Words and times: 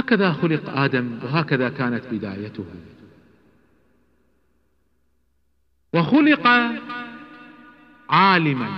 هكذا 0.00 0.32
خلق 0.32 0.70
آدم 0.70 1.18
وهكذا 1.24 1.68
كانت 1.68 2.04
بدايته. 2.12 2.64
وخلق 5.94 6.46
عالما. 8.10 8.68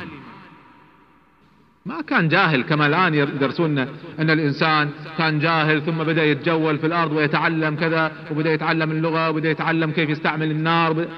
ما 1.87 2.01
كان 2.01 2.29
جاهل 2.29 2.63
كما 2.63 2.87
الآن 2.87 3.15
يدرسون 3.15 3.79
أن 4.19 4.31
الإنسان 4.31 4.91
كان 5.19 5.39
جاهل 5.39 5.83
ثم 5.83 5.99
بدأ 5.99 6.25
يتجول 6.25 6.79
في 6.79 6.87
الأرض 6.87 7.13
ويتعلم 7.13 7.77
كذا 7.77 8.13
وبدأ 8.31 8.53
يتعلم 8.53 8.91
اللغة 8.91 9.31
وبدأ 9.31 9.51
يتعلم 9.51 9.91
كيف 9.91 10.11
يستعمل 10.11 10.51
النار. 10.51 11.09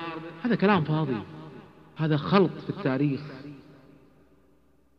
هذا 0.44 0.54
كلام 0.54 0.84
فاضي. 0.84 1.16
هذا 1.96 2.16
خلط 2.16 2.50
في 2.66 2.70
التاريخ. 2.70 3.20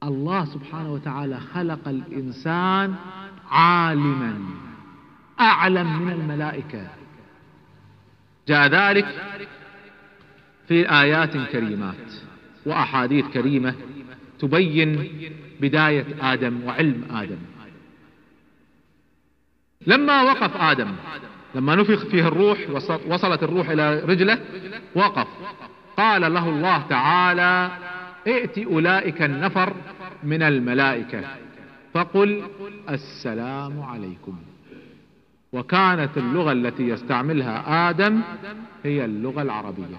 الله 0.03 0.45
سبحانه 0.45 0.93
وتعالى 0.93 1.39
خلق 1.39 1.87
الإنسان 1.87 2.95
عالما. 3.51 4.64
أعلم 5.39 6.01
من 6.01 6.11
الملائكة. 6.11 6.87
جاء 8.47 8.67
ذلك 8.67 9.07
في 10.67 10.91
آيات 10.91 11.37
كريمات 11.37 12.13
وأحاديث 12.65 13.25
كريمة 13.25 13.75
تبين 14.39 15.09
بداية 15.61 16.05
آدم 16.21 16.63
وعلم 16.63 17.07
آدم. 17.11 17.37
لما 19.87 20.21
وقف 20.21 20.57
آدم 20.57 20.95
لما 21.55 21.75
نفخ 21.75 22.05
فيه 22.05 22.27
الروح 22.27 22.69
وصلت 23.07 23.43
الروح 23.43 23.69
إلى 23.69 23.99
رجله 23.99 24.39
وقف. 24.95 25.27
قال 25.97 26.33
له 26.33 26.49
الله 26.49 26.81
تعالى 26.89 27.71
ائت 28.27 28.57
أولئك 28.57 29.21
النفر 29.21 29.73
من 30.23 30.43
الملائكة. 30.43 31.21
فقل 31.93 32.43
السلام 32.89 33.81
عليكم. 33.81 34.37
وكانت 35.55 36.17
اللغة 36.17 36.51
التي 36.51 36.83
يستعملها 36.83 37.89
آدم 37.89 38.21
هي 38.83 39.05
اللغة 39.05 39.41
العربية. 39.41 39.97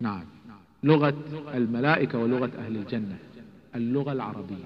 نعم. 0.00 0.24
لغة 0.82 1.14
الملائكة 1.54 2.18
ولغة 2.18 2.50
أهل 2.58 2.76
الجنة. 2.76 3.18
اللغة 3.74 4.12
العربية. 4.12 4.64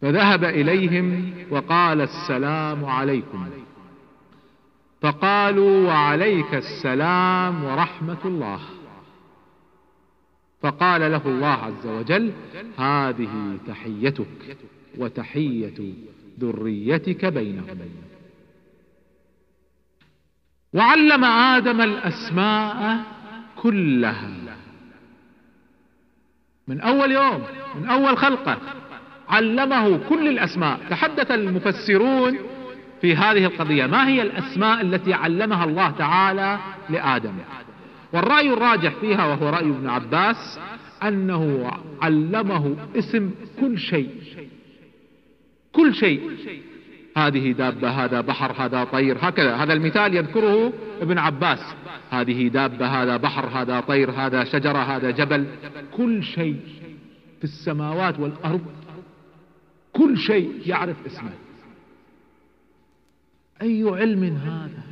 فذهب 0.00 0.44
إليهم 0.44 1.34
وقال 1.50 2.00
السلام 2.00 2.84
عليكم. 2.84 3.46
فقالوا 5.00 5.86
وعليك 5.86 6.54
السلام 6.54 7.64
ورحمة 7.64 8.18
الله. 8.24 8.60
فقال 10.62 11.00
له 11.00 11.22
الله 11.26 11.46
عز 11.48 11.86
وجل 11.86 12.32
هذه 12.78 13.58
تحيتك 13.66 14.56
وتحية 14.98 15.94
ذريتك 16.40 17.24
بينهم. 17.24 17.78
وعلم 20.72 21.24
آدم 21.24 21.80
الأسماء 21.80 23.00
كلها. 23.56 24.56
من 26.68 26.80
أول 26.80 27.12
يوم 27.12 27.42
من 27.80 27.86
أول 27.86 28.16
خلقة 28.16 28.58
علمه 29.28 30.08
كل 30.08 30.28
الأسماء. 30.28 30.80
تحدث 30.90 31.30
المفسرون 31.30 32.38
في 33.00 33.16
هذه 33.16 33.44
القضية 33.44 33.86
ما 33.86 34.08
هي 34.08 34.22
الأسماء 34.22 34.80
التي 34.80 35.14
علمها 35.14 35.64
الله 35.64 35.90
تعالى 35.90 36.58
لآدم؟ 36.90 37.34
والرأي 38.12 38.52
الراجح 38.52 38.94
فيها 39.00 39.26
وهو 39.26 39.48
رأي 39.48 39.64
ابن 39.64 39.88
عباس 39.88 40.58
أنه 41.02 41.72
علمه 42.02 42.76
اسم 42.98 43.30
كل 43.60 43.78
شيء. 43.78 44.10
كل 45.72 45.94
شيء. 45.94 46.30
هذه 47.16 47.52
دابة 47.52 47.88
هذا 47.88 48.20
بحر 48.20 48.52
هذا 48.52 48.84
طير 48.84 49.16
هكذا. 49.20 49.54
هذا 49.54 49.72
المثال 49.72 50.16
يذكره 50.16 50.72
ابن 51.00 51.18
عباس. 51.18 51.74
هذه 52.10 52.48
دابة 52.48 52.86
هذا 52.86 53.16
بحر 53.16 53.46
هذا 53.46 53.80
طير 53.80 54.10
هذا 54.10 54.44
شجرة 54.44 54.78
هذا 54.78 55.10
جبل. 55.10 55.46
كل 55.96 56.22
شيء 56.22 56.60
في 57.38 57.44
السماوات 57.44 58.20
والأرض. 58.20 58.66
كل 59.92 60.18
شيء 60.18 60.62
يعرف 60.66 60.96
اسمه. 61.06 61.32
أي 63.62 63.82
علم 63.82 64.24
هذا؟ 64.24 64.82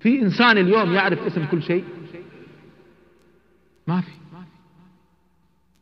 في 0.00 0.22
إنسان 0.22 0.58
اليوم 0.58 0.92
يعرف 0.92 1.22
اسم 1.26 1.44
كل 1.44 1.62
شيء؟ 1.62 1.84
ما 3.86 4.00
في. 4.00 4.10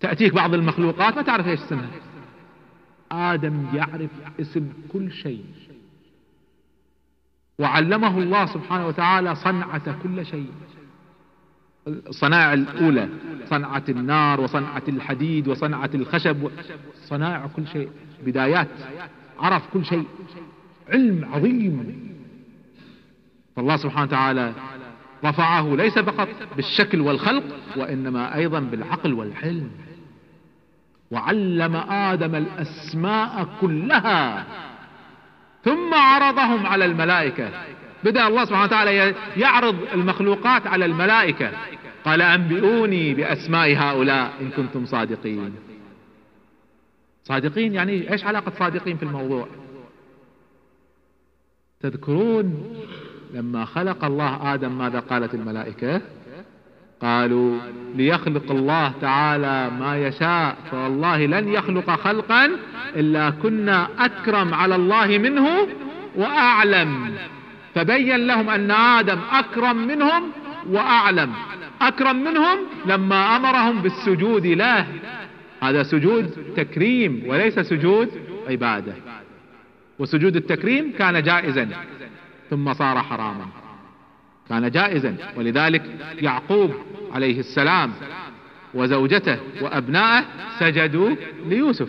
تأتيك 0.00 0.34
بعض 0.34 0.54
المخلوقات 0.54 1.16
ما 1.16 1.22
تعرف 1.22 1.46
إيش 1.46 1.60
اسمها. 1.60 1.88
آدم 3.12 3.66
يعرف 3.74 4.10
اسم 4.40 4.72
كل 4.92 5.12
شيء. 5.12 5.44
وعلمه 7.58 8.18
الله 8.18 8.46
سبحانه 8.46 8.86
وتعالى 8.86 9.34
صنعة 9.34 10.02
كل 10.02 10.26
شيء. 10.26 10.50
الصنائع 11.88 12.52
الأولى 12.52 13.08
صنعة 13.44 13.84
النار 13.88 14.40
وصنعة 14.40 14.82
الحديد 14.88 15.48
وصنعة 15.48 15.90
الخشب 15.94 16.50
صنائع 16.94 17.46
كل 17.46 17.66
شيء 17.66 17.90
بدايات 18.26 18.68
عرف 19.38 19.62
كل 19.72 19.84
شيء 19.84 20.04
علم 20.88 21.24
عظيم. 21.24 22.08
فالله 23.56 23.76
سبحانه 23.76 24.06
وتعالى 24.06 24.54
رفعه 25.24 25.76
ليس 25.76 25.98
فقط 25.98 26.28
بالشكل 26.56 27.00
والخلق 27.00 27.44
وإنما 27.76 28.34
أيضا 28.34 28.60
بالعقل 28.60 29.12
والحلم. 29.12 29.70
وعلم 31.10 31.76
آدم 31.90 32.34
الأسماء 32.34 33.48
كلها. 33.60 34.46
ثم 35.64 35.94
عرضهم 35.94 36.66
على 36.66 36.84
الملائكة. 36.84 37.50
بدأ 38.04 38.28
الله 38.28 38.44
سبحانه 38.44 38.64
وتعالى 38.64 39.14
يعرض 39.36 39.76
المخلوقات 39.94 40.66
على 40.66 40.84
الملائكة. 40.84 41.52
قال 42.04 42.22
أنبئوني 42.22 43.14
بأسماء 43.14 43.76
هؤلاء 43.76 44.32
إن 44.40 44.50
كنتم 44.50 44.86
صادقين. 44.86 45.54
صادقين 47.24 47.74
يعني 47.74 48.12
إيش 48.12 48.24
علاقة 48.24 48.52
صادقين 48.58 48.96
في 48.96 49.02
الموضوع؟ 49.02 49.48
تذكرون 51.80 52.76
لما 53.34 53.64
خلق 53.64 54.04
الله 54.04 54.54
آدم 54.54 54.78
ماذا 54.78 55.00
قالت 55.00 55.34
الملائكة؟ 55.34 56.02
قالوا 57.02 57.58
ليخلق 57.94 58.50
الله 58.50 58.92
تعالى 59.00 59.70
ما 59.80 60.06
يشاء 60.06 60.56
فوالله 60.70 61.26
لن 61.26 61.48
يخلق 61.48 61.90
خلقا 61.90 62.50
إلا 62.96 63.30
كنا 63.30 63.88
أكرم 63.98 64.54
على 64.54 64.74
الله 64.74 65.06
منه 65.06 65.68
وأعلم. 66.16 67.14
فبين 67.74 68.26
لهم 68.26 68.50
أن 68.50 68.70
آدم 68.70 69.18
أكرم 69.32 69.76
منهم 69.76 70.22
وأعلم. 70.70 71.32
أكرم 71.82 72.24
منهم 72.24 72.58
لما 72.86 73.36
أمرهم 73.36 73.82
بالسجود 73.82 74.46
له. 74.46 74.86
هذا 75.62 75.82
سجود 75.82 76.30
تكريم 76.56 77.22
وليس 77.26 77.58
سجود 77.58 78.08
عبادة. 78.48 78.92
وسجود 79.98 80.36
التكريم 80.36 80.92
كان 80.98 81.22
جائزا 81.22 81.68
ثم 82.50 82.72
صار 82.72 82.98
حراما. 83.02 83.46
كان 84.48 84.70
جائزا. 84.70 85.16
ولذلك 85.36 85.82
يعقوب 86.22 86.74
عليه 87.12 87.38
السلام 87.38 87.92
وزوجته 88.74 89.36
وأبنائه 89.60 90.24
سجدوا 90.58 91.10
ليوسف 91.46 91.88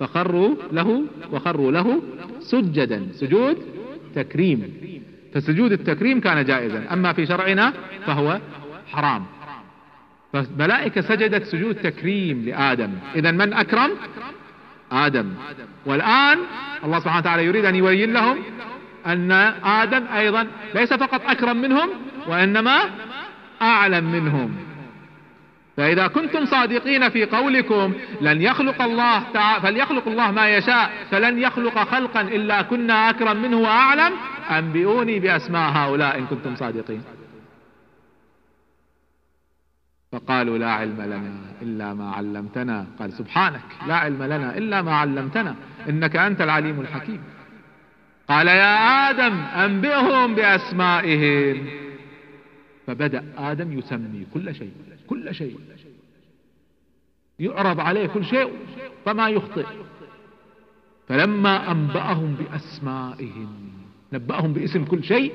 فخروا 0.00 0.54
له 0.72 1.04
وخروا 1.32 1.72
له 1.72 2.02
سجدا 2.40 3.08
سجود 3.12 3.56
تكريم. 4.14 4.72
فسجود 5.34 5.72
التكريم 5.72 6.20
كان 6.20 6.44
جائزا. 6.44 6.92
أما 6.92 7.12
في 7.12 7.26
شرعنا 7.26 7.72
فهو 8.06 8.40
حرام. 8.92 9.26
فملائكة 10.32 11.00
سجدت 11.00 11.44
سجود 11.44 11.74
تكريم 11.74 12.44
لآدم. 12.46 12.90
إذا 13.16 13.30
من 13.30 13.52
أكرم؟ 13.52 13.90
آدم. 14.92 15.34
والآن 15.86 16.38
الله 16.84 16.98
سبحانه 16.98 17.18
وتعالى 17.20 17.44
يريد 17.44 17.64
أن 17.64 17.74
يبين 17.74 18.12
لهم 18.12 18.36
أن 19.06 19.32
آدم 19.64 20.06
أيضا 20.06 20.46
ليس 20.74 20.92
فقط 20.92 21.20
أكرم 21.26 21.56
منهم 21.56 21.88
وإنما 22.26 22.90
أعلم 23.62 24.12
منهم. 24.12 24.56
فإذا 25.76 26.06
كنتم 26.06 26.44
صادقين 26.44 27.08
في 27.08 27.24
قولكم 27.24 27.92
لن 28.20 28.42
يخلق 28.42 28.82
الله 28.82 29.22
تعالى 29.32 29.62
فليخلق 29.62 30.08
الله 30.08 30.30
ما 30.30 30.56
يشاء 30.56 30.90
فلن 31.10 31.38
يخلق 31.38 31.78
خلقا 31.78 32.20
إلا 32.20 32.62
كنا 32.62 33.10
أكرم 33.10 33.42
منه 33.42 33.56
وأعلم 33.56 34.12
أنبئوني 34.50 35.20
بأسماء 35.20 35.70
هؤلاء 35.70 36.18
إن 36.18 36.26
كنتم 36.26 36.56
صادقين. 36.56 37.02
فقالوا 40.12 40.58
لا 40.58 40.70
علم 40.70 41.00
لنا 41.02 41.32
إلا 41.62 41.94
ما 41.94 42.10
علمتنا. 42.10 42.86
قال 42.98 43.12
سبحانك 43.12 43.62
لا 43.86 43.96
علم 43.96 44.22
لنا 44.22 44.58
إلا 44.58 44.82
ما 44.82 44.96
علمتنا 44.96 45.54
إنك 45.88 46.16
أنت 46.16 46.40
العليم 46.40 46.80
الحكيم. 46.80 47.20
قال 48.28 48.46
يا 48.48 49.10
آدم 49.10 49.34
أنبئهم 49.34 50.34
بأسمائهم. 50.34 51.66
فبدأ 52.86 53.34
آدم 53.36 53.78
يسمي 53.78 54.26
كل 54.34 54.54
شيء 54.54 54.72
كل 55.06 55.34
شيء. 55.34 55.58
يعرض 57.38 57.80
عليه 57.80 58.06
كل 58.06 58.24
شيء 58.24 58.52
فما 59.04 59.28
يخطئ. 59.28 59.66
فلما 61.08 61.70
أنبأهم 61.72 62.34
بأسمائهم 62.34 63.72
نبأهم 64.12 64.52
باسم 64.52 64.84
كل 64.84 65.04
شيء. 65.04 65.32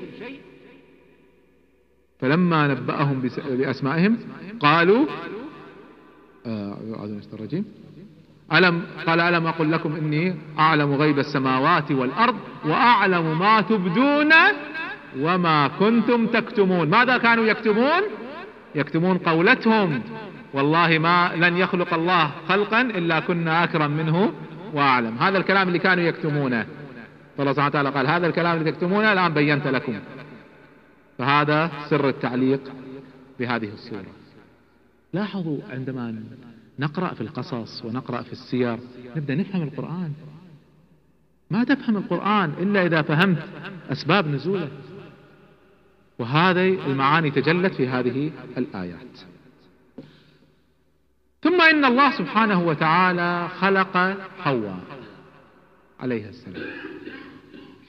فلما 2.20 2.68
نبأهم 2.68 3.20
بأسمائهم 3.48 4.18
قالوا 4.60 5.06
آه 6.46 6.78
الرجيم. 7.32 7.64
ألم 8.52 8.82
قال 9.06 9.20
ألم 9.20 9.46
أقل 9.46 9.72
لكم 9.72 9.96
إني 9.96 10.36
أعلم 10.58 10.94
غيب 10.94 11.18
السماوات 11.18 11.92
والأرض 11.92 12.36
وأعلم 12.64 13.38
ما 13.38 13.60
تبدون 13.60 14.32
وما 15.20 15.68
كنتم 15.68 16.26
تكتمون. 16.26 16.90
ماذا 16.90 17.18
كانوا 17.18 17.44
يكتمون؟ 17.44 18.02
يكتمون 18.74 19.18
قولتهم. 19.18 20.02
والله 20.54 20.98
ما 20.98 21.32
لن 21.36 21.56
يخلق 21.56 21.94
الله 21.94 22.30
خلقا 22.48 22.80
إلا 22.80 23.20
كنا 23.20 23.64
أكرم 23.64 23.90
منه 23.90 24.32
وأعلم. 24.74 25.18
هذا 25.18 25.38
الكلام 25.38 25.68
اللي 25.68 25.78
كانوا 25.78 26.04
يكتمونه. 26.04 26.66
فالله 27.36 27.52
سبحانه 27.52 27.68
وتعالى 27.68 27.90
قال 27.90 28.06
هذا 28.06 28.26
الكلام 28.26 28.58
اللي 28.58 28.72
تكتمونه 28.72 29.12
الآن 29.12 29.34
بينت 29.34 29.66
لكم. 29.66 30.00
فهذا 31.18 31.70
سر 31.90 32.08
التعليق 32.08 32.60
بهذه 33.40 33.68
الصورة 33.72 34.12
لاحظوا 35.12 35.58
عندما 35.70 36.14
نقرأ 36.78 37.14
في 37.14 37.20
القصص 37.20 37.84
ونقرأ 37.84 38.22
في 38.22 38.32
السير. 38.32 38.78
نبدأ 39.16 39.34
نفهم 39.34 39.62
القرآن. 39.62 40.12
ما 41.50 41.64
تفهم 41.64 41.96
القرآن 41.96 42.54
إلا 42.60 42.86
إذا 42.86 43.02
فهمت 43.02 43.48
أسباب 43.90 44.28
نزوله. 44.28 44.68
وهذه 46.18 46.86
المعاني 46.86 47.30
تجلت 47.30 47.74
في 47.74 47.88
هذه 47.88 48.30
الآيات. 48.58 49.20
ثم 51.42 51.60
إن 51.60 51.84
الله 51.84 52.18
سبحانه 52.18 52.66
وتعالى 52.66 53.48
خلق 53.48 54.16
حواء 54.38 54.80
عليها 56.00 56.28
السلام. 56.28 56.70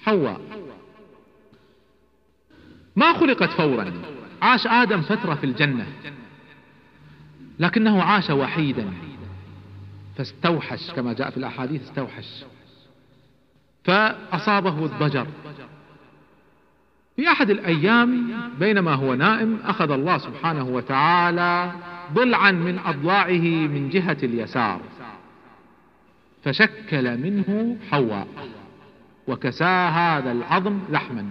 حواء. 0.01 0.41
ما 2.95 3.13
خلقت 3.13 3.49
فورا. 3.49 3.93
عاش 4.41 4.67
آدم 4.67 5.01
فترة 5.01 5.35
في 5.35 5.43
الجنة. 5.43 5.87
لكنه 7.59 8.03
عاش 8.03 8.29
وحيدا. 8.29 8.93
فاستوحش 10.17 10.91
كما 10.91 11.13
جاء 11.13 11.29
في 11.29 11.37
الأحاديث 11.37 11.83
استوحش. 11.83 12.43
فأصابه 13.83 14.85
الضجر. 14.85 15.27
في 17.15 17.27
أحد 17.27 17.49
الأيام 17.49 18.33
بينما 18.59 18.93
هو 18.93 19.13
نائم 19.13 19.59
أخذ 19.63 19.91
الله 19.91 20.17
سبحانه 20.17 20.63
وتعالى 20.63 21.71
ضلعا 22.13 22.51
من 22.51 22.79
أضلاعه 22.79 23.67
من 23.67 23.89
جهة 23.89 24.17
اليسار. 24.23 24.81
فشكل 26.43 27.17
منه 27.17 27.77
حواء 27.91 28.27
وكسا 29.27 29.87
هذا 29.87 30.31
العظم 30.31 30.79
لحما. 30.89 31.25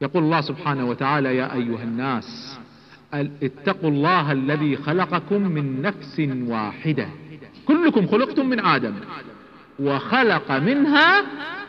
يقول 0.00 0.22
الله 0.22 0.40
سبحانه 0.40 0.84
وتعالى 0.84 1.36
يا 1.36 1.54
أيها 1.54 1.82
الناس 1.82 2.58
اتقوا 3.14 3.90
الله 3.90 4.32
الذي 4.32 4.76
خلقكم 4.76 5.42
من 5.42 5.82
نفس 5.82 6.22
واحدة. 6.48 7.08
كلكم 7.66 8.06
خلقتم 8.06 8.48
من 8.48 8.60
آدم. 8.60 8.94
وخلق 9.78 10.52
منها 10.52 11.22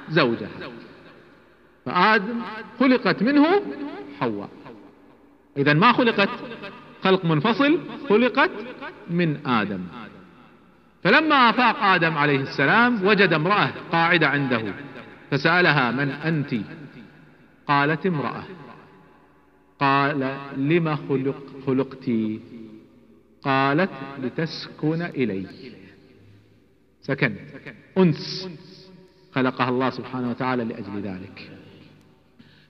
زوجها. 0.10 0.50
فآدم 1.86 2.42
خلقت 2.80 3.24
منه 3.24 3.62
حواء. 4.20 4.50
إذا 5.58 5.74
ما 5.74 5.92
خلقت؟ 5.92 6.30
خلق 7.04 7.26
منفصل 7.26 7.80
خلقت 8.10 8.52
من 9.10 9.48
آدم. 9.48 9.80
فلما 11.04 11.50
أفاق 11.50 11.84
آدم 11.84 12.18
عليه 12.18 12.40
السلام 12.40 13.06
وجد 13.06 13.34
امرأة 13.34 13.70
قاعدة 13.92 14.28
عنده 14.28 14.74
فسألها 15.32 15.92
من 15.92 16.10
أنت؟ 16.10 16.56
قالت 17.68 18.06
امرأة. 18.06 18.44
قال 19.80 20.38
لم 20.58 20.96
خلق 20.96 21.44
خلقت؟ 21.68 22.10
قالت 23.44 23.92
لتسكن 24.20 25.02
إلي. 25.02 25.48
سكن. 27.02 27.36
أنس 27.98 28.50
خلقها 29.36 29.70
الله 29.70 29.90
سبحانه 29.90 30.30
وتعالى 30.30 30.64
لأجل 30.64 31.02
ذلك. 31.02 31.52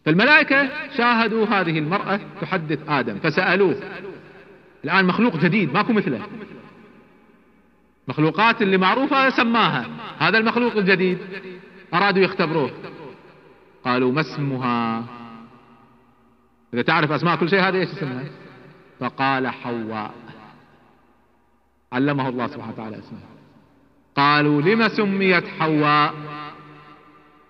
فالملائكة 0.06 0.70
شاهدوا 0.98 1.46
هذه 1.46 1.80
المرأة 1.80 2.20
تحدث 2.42 2.80
آدم 2.88 3.20
فسألوه 3.20 3.76
الآن 4.84 5.06
مخلوق 5.06 5.38
جديد 5.38 5.74
ماكو 5.74 5.94
مثله. 5.94 6.28
مخلوقات 8.08 8.62
اللي 8.62 8.78
معروفة 8.78 9.30
سماها 9.30 9.88
هذا 10.18 10.38
المخلوق 10.38 10.78
الجديد 10.78 11.18
أرادوا 11.94 12.24
يختبروه. 12.24 12.72
قالوا 13.86 14.12
ما 14.12 14.22
اسمها؟ 14.22 15.04
إذا 16.74 16.82
تعرف 16.82 17.12
أسماء 17.12 17.36
كل 17.36 17.50
شيء 17.50 17.60
هذا 17.60 17.78
إيش 17.78 17.90
اسمها؟ 17.90 18.24
فقال 19.00 19.48
حواء. 19.48 20.14
علمه 21.94 22.30
الله 22.30 22.48
سبحانه 22.48 22.74
وتعالى 22.74 23.00
اسمها. 23.00 23.30
قالوا 24.16 24.62
لم 24.62 24.88
سميت 24.88 25.48
حواء؟ 25.48 26.14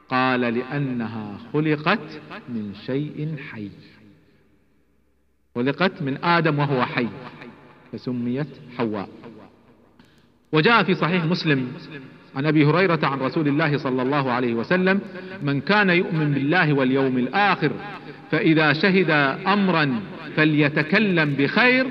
قال 0.10 0.42
لأنها 0.42 1.38
خلقت 1.54 2.22
من 2.50 2.76
شيء 2.86 3.36
حي. 3.52 3.72
خلقت 5.56 6.02
من 6.02 6.24
آدم 6.24 6.60
وهو 6.60 6.86
حي. 6.86 7.08
فسميت 7.92 8.48
حواء. 8.78 9.10
وجاء 10.52 10.84
في 10.84 10.96
صحيح 10.96 11.24
مسلم 11.24 11.74
عن 12.36 12.46
أبي 12.46 12.66
هريرة 12.66 13.00
عن 13.04 13.20
رسول 13.20 13.48
الله 13.48 13.78
صلى 13.78 14.02
الله 14.02 14.32
عليه 14.32 14.54
وسلم 14.54 15.00
من 15.42 15.62
كان 15.62 15.90
يؤمن 15.90 16.32
بالله 16.32 16.74
واليوم 16.74 17.18
الآخر 17.18 17.72
فإذا 18.32 18.74
شهد 18.74 19.10
أمرا 19.48 20.00
فليتكلم 20.36 21.36
بخير 21.40 21.88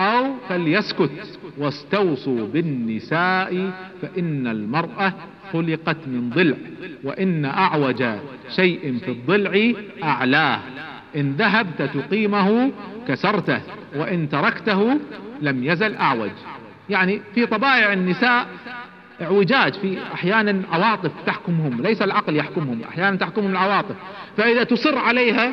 أو 0.00 0.34
فليسكت 0.48 1.10
واستوصوا 1.58 2.46
بالنساء 2.46 3.70
فإن 4.02 4.46
المرأة 4.46 5.12
خلقت 5.52 5.96
من 6.06 6.30
ضلع 6.30 6.56
وإن 7.04 7.44
أعوج 7.44 8.04
شيء 8.56 8.98
في 8.98 9.10
الضلع 9.10 9.72
أعلاه 10.02 10.60
إن 11.16 11.32
ذهبت 11.32 11.82
تقيمه 11.82 12.70
كسرته 13.08 13.60
وإن 13.96 14.28
تركته 14.28 14.98
لم 15.42 15.64
يزل 15.64 15.94
أعوج. 15.94 16.30
يعني 16.90 17.20
في 17.34 17.46
طبائع 17.46 17.92
النساء 17.92 18.46
اعوجاج 19.22 19.74
في 19.74 19.98
أحيانا 20.14 20.62
عواطف 20.72 21.10
تحكمهم 21.26 21.82
ليس 21.82 22.02
العقل 22.02 22.36
يحكمهم 22.36 22.82
أحيانا 22.82 23.16
تحكمهم 23.16 23.50
العواطف. 23.50 23.96
فإذا 24.36 24.64
تصر 24.64 24.98
عليها 24.98 25.52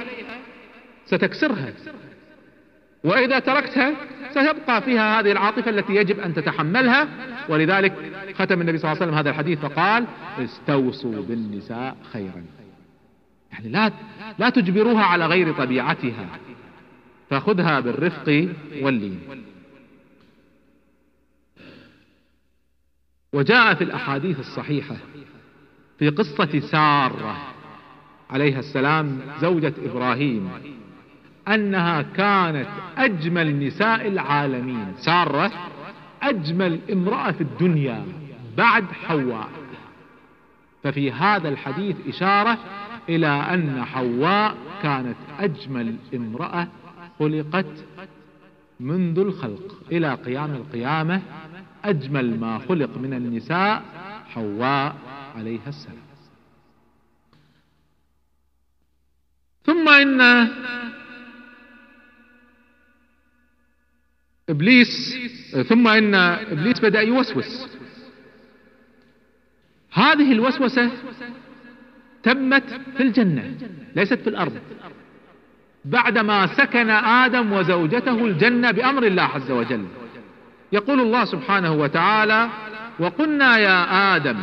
ستكسرها. 1.05 1.74
وإذا 3.03 3.39
تركتها 3.39 3.94
سيبقى 4.34 4.82
فيها 4.82 5.20
هذه 5.20 5.32
العاطفة 5.32 5.70
التي 5.70 5.96
يجب 5.96 6.20
أن 6.20 6.34
تتحملها. 6.34 7.08
ولذلك 7.50 7.94
ختم 8.36 8.62
النبي 8.62 8.77
صلى 8.77 8.91
الله 8.91 9.01
عليه 9.01 9.12
وسلم 9.12 9.17
هذا 9.17 9.29
الحديث 9.29 9.60
فقال 9.60 10.05
استوصوا 10.39 11.22
بالنساء 11.22 11.96
خيرا. 12.13 12.44
يعني 13.51 13.70
لا 13.70 13.91
لا 14.39 14.50
تجبروها 14.50 15.03
على 15.03 15.25
غير 15.25 15.53
طبيعتها. 15.53 16.27
فخذها 17.29 17.79
بالرفق 17.79 18.48
واللين. 18.82 19.20
وجاء 23.33 23.74
في 23.74 23.83
الأحاديث 23.83 24.39
الصحيحة 24.39 24.95
في 26.00 26.09
قصة 26.09 26.59
سارة 26.59 27.38
عليها 28.29 28.59
السلام 28.59 29.19
زوجة 29.41 29.74
إبراهيم 29.86 30.50
أنها 31.48 32.01
كانت 32.01 32.67
أجمل 32.98 33.67
نساء 33.67 34.07
العالمين. 34.07 34.93
سارة 34.98 35.51
أجمل 36.21 36.79
امرأة 36.91 37.31
في 37.31 37.41
الدنيا 37.41 38.05
بعد 38.57 38.86
حواء. 39.07 39.50
ففي 40.83 41.12
هذا 41.12 41.50
الحديث 41.50 41.95
إشارة 42.07 42.57
إلى 43.09 43.27
أن 43.27 43.86
حواء 43.86 44.55
كانت 44.83 45.17
أجمل 45.39 45.95
امرأة 46.15 46.67
خلقت 47.19 47.86
منذ 48.79 49.19
الخلق 49.19 49.77
إلى 49.91 50.13
قيام 50.13 50.53
القيامة 50.53 51.21
أجمل 51.83 52.39
ما 52.39 52.59
خلق 52.59 52.98
من 52.98 53.13
النساء 53.13 53.83
حواء 54.25 54.95
عليها 55.36 55.69
السلام. 55.69 56.09
ثم 59.63 59.89
إن 59.89 60.48
إبليس 64.50 65.17
ثم 65.69 65.88
إن 65.88 66.15
إبليس 66.15 66.79
بدأ 66.79 67.01
يوسوس. 67.01 67.67
هذه 69.91 70.31
الوسوسة 70.31 70.91
تمت 72.24 72.81
في 72.98 73.03
الجنة 73.03 73.57
ليست 73.95 74.13
في 74.13 74.29
الأرض. 74.29 74.59
بعدما 75.86 76.48
سكن 76.48 76.89
آدم 76.89 77.53
وزوجته 77.53 78.25
الجنة 78.25 78.71
بأمر 78.71 79.03
الله 79.03 79.24
عز 79.24 79.51
وجل. 79.51 79.88
يقول 80.72 81.00
الله 81.00 81.26
سبحانه 81.26 81.74
وتعالى 81.74 82.50
وقلنا 83.00 83.58
يا 83.58 84.16
آدم 84.16 84.38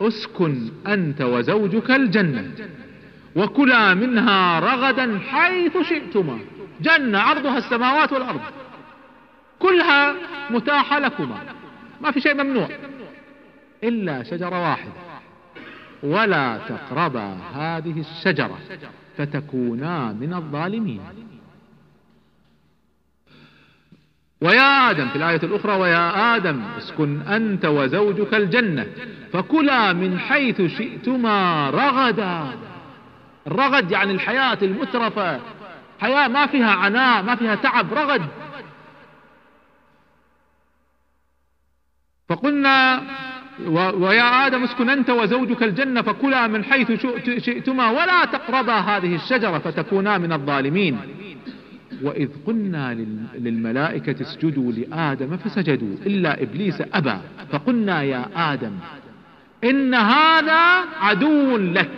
اسكن 0.00 0.70
أنت 0.86 1.22
وزوجك 1.22 1.90
الجنة 1.90 2.50
وكلا 3.36 3.94
منها 3.94 4.60
رغدا 4.60 5.18
حيث 5.18 5.78
شئتما. 5.78 6.38
جنة 6.80 7.18
عرضها 7.18 7.58
السماوات 7.58 8.12
والأرض. 8.12 8.40
كلها 9.58 10.14
متاحة 10.50 10.98
لكما. 10.98 11.36
ما 12.00 12.10
في 12.10 12.20
شيء 12.20 12.34
ممنوع. 12.34 12.68
إلا 13.84 14.22
شجرة 14.22 14.70
واحدة. 14.70 14.92
ولا 16.02 16.58
تقربا 16.68 17.36
هذه 17.54 18.00
الشجرة 18.00 18.58
فتكونا 19.16 20.12
من 20.12 20.34
الظالمين. 20.34 21.00
ويا 24.44 24.90
آدم 24.90 25.08
في 25.08 25.16
الآية 25.16 25.40
الأخرى 25.42 25.72
ويا 25.72 26.36
آدم 26.36 26.62
اسكن 26.78 27.20
أنت 27.20 27.64
وزوجك 27.64 28.34
الجنة 28.34 28.86
فكلا 29.32 29.92
من 29.92 30.18
حيث 30.18 30.62
شئتما 30.62 31.70
رغدا. 31.70 32.58
الرغد 33.46 33.90
يعني 33.90 34.12
الحياة 34.12 34.58
المترفة. 34.62 35.40
حياة 36.00 36.28
ما 36.28 36.46
فيها 36.46 36.70
عناء 36.70 37.22
ما 37.22 37.34
فيها 37.34 37.54
تعب 37.54 37.94
رغد. 37.94 38.22
فقلنا 42.28 43.02
ويا 43.94 44.46
آدم 44.46 44.62
اسكن 44.62 44.90
أنت 44.90 45.10
وزوجك 45.10 45.62
الجنة 45.62 46.02
فكلا 46.02 46.46
من 46.46 46.64
حيث 46.64 47.06
شئتما 47.38 47.90
ولا 47.90 48.24
تقربا 48.24 48.74
هذه 48.74 49.14
الشجرة 49.14 49.58
فتكونا 49.58 50.18
من 50.18 50.32
الظالمين. 50.32 50.98
وإذ 52.02 52.28
قلنا 52.46 52.94
للملائكة 53.34 54.22
اسجدوا 54.22 54.72
لآدم 54.72 55.36
فسجدوا 55.36 55.96
إلا 56.06 56.42
إبليس 56.42 56.82
أبى 56.94 57.16
فقلنا 57.52 58.02
يا 58.02 58.52
آدم 58.52 58.72
إن 59.64 59.94
هذا 59.94 60.84
عدو 61.00 61.56
لك. 61.56 61.90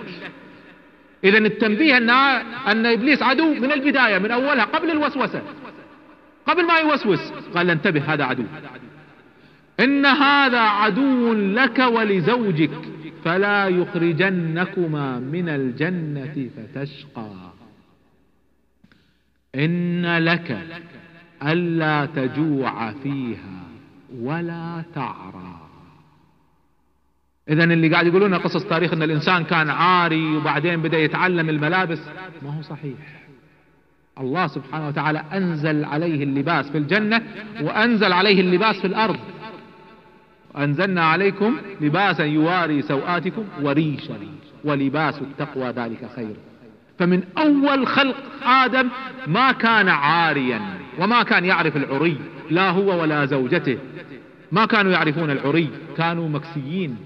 إذا 1.25 1.38
التنبيه 1.38 1.97
أن, 1.97 2.11
أن 2.11 2.87
إبليس 2.87 3.23
عدو 3.23 3.55
من 3.55 3.73
البداية 3.73 4.19
من 4.19 4.31
أولها 4.31 4.65
قبل 4.65 4.91
الوسوسة. 4.91 5.43
قبل 6.47 6.67
ما 6.67 6.79
يوسوس 6.79 7.33
قال 7.55 7.71
انتبه 7.71 8.15
هذا 8.15 8.25
عدو. 8.25 8.45
إن 9.81 10.07
هذا 10.07 10.61
عدو 10.61 11.33
لك 11.35 11.79
ولزوجك 11.79 12.71
فلا 13.25 13.69
يخرجنكما 13.69 15.19
من 15.19 15.49
الجنة 15.49 16.49
فتشقى. 16.57 17.56
إن 19.57 20.19
لك 20.19 20.59
ألا 21.43 22.07
تجوع 22.07 22.93
فيها 22.93 23.63
ولا 24.21 24.85
تعرى. 24.95 25.61
إذا 27.49 27.65
اللي 27.65 27.89
قاعد 27.89 28.07
يقولون 28.07 28.35
قصص 28.35 28.65
تاريخ 28.65 28.93
أن 28.93 29.03
الإنسان 29.03 29.45
كان 29.45 29.71
عاري 29.71 30.37
وبعدين 30.37 30.83
بدأ 30.83 30.99
يتعلم 30.99 31.49
الملابس 31.49 31.99
ما 32.43 32.57
هو 32.57 32.63
صحيح. 32.63 32.97
الله 34.21 34.47
سبحانه 34.47 34.89
وتعالى 34.89 35.25
أنزل 35.33 35.85
عليه 35.85 36.25
اللباس 36.25 36.71
في 36.71 36.79
الجنة 36.79 37.23
وأنزل 37.63 38.13
عليه 38.13 38.41
اللباس 38.41 38.81
في 38.81 38.87
الأرض. 38.87 39.19
أنزلنا 40.57 41.05
عليكم 41.05 41.57
لباسا 41.81 42.25
يواري 42.25 42.83
سوآتكم 42.83 43.45
وريشا 43.63 44.19
ولباس 44.65 45.23
التقوى 45.23 45.69
ذلك 45.71 46.11
خير. 46.17 46.37
فمن 46.99 47.23
أول 47.38 47.87
خلق 47.87 48.17
آدم 48.43 48.88
ما 49.26 49.53
كان 49.53 49.88
عاريا 49.88 50.61
وما 50.99 51.23
كان 51.23 51.45
يعرف 51.45 51.76
العري 51.76 52.19
لا 52.50 52.71
هو 52.71 53.03
ولا 53.03 53.25
زوجته. 53.25 53.79
ما 54.53 54.67
كانوا 54.67 54.93
يعرفون 54.93 55.31
العري 55.31 55.71
كانوا 55.97 56.29
مكسيين. 56.29 56.97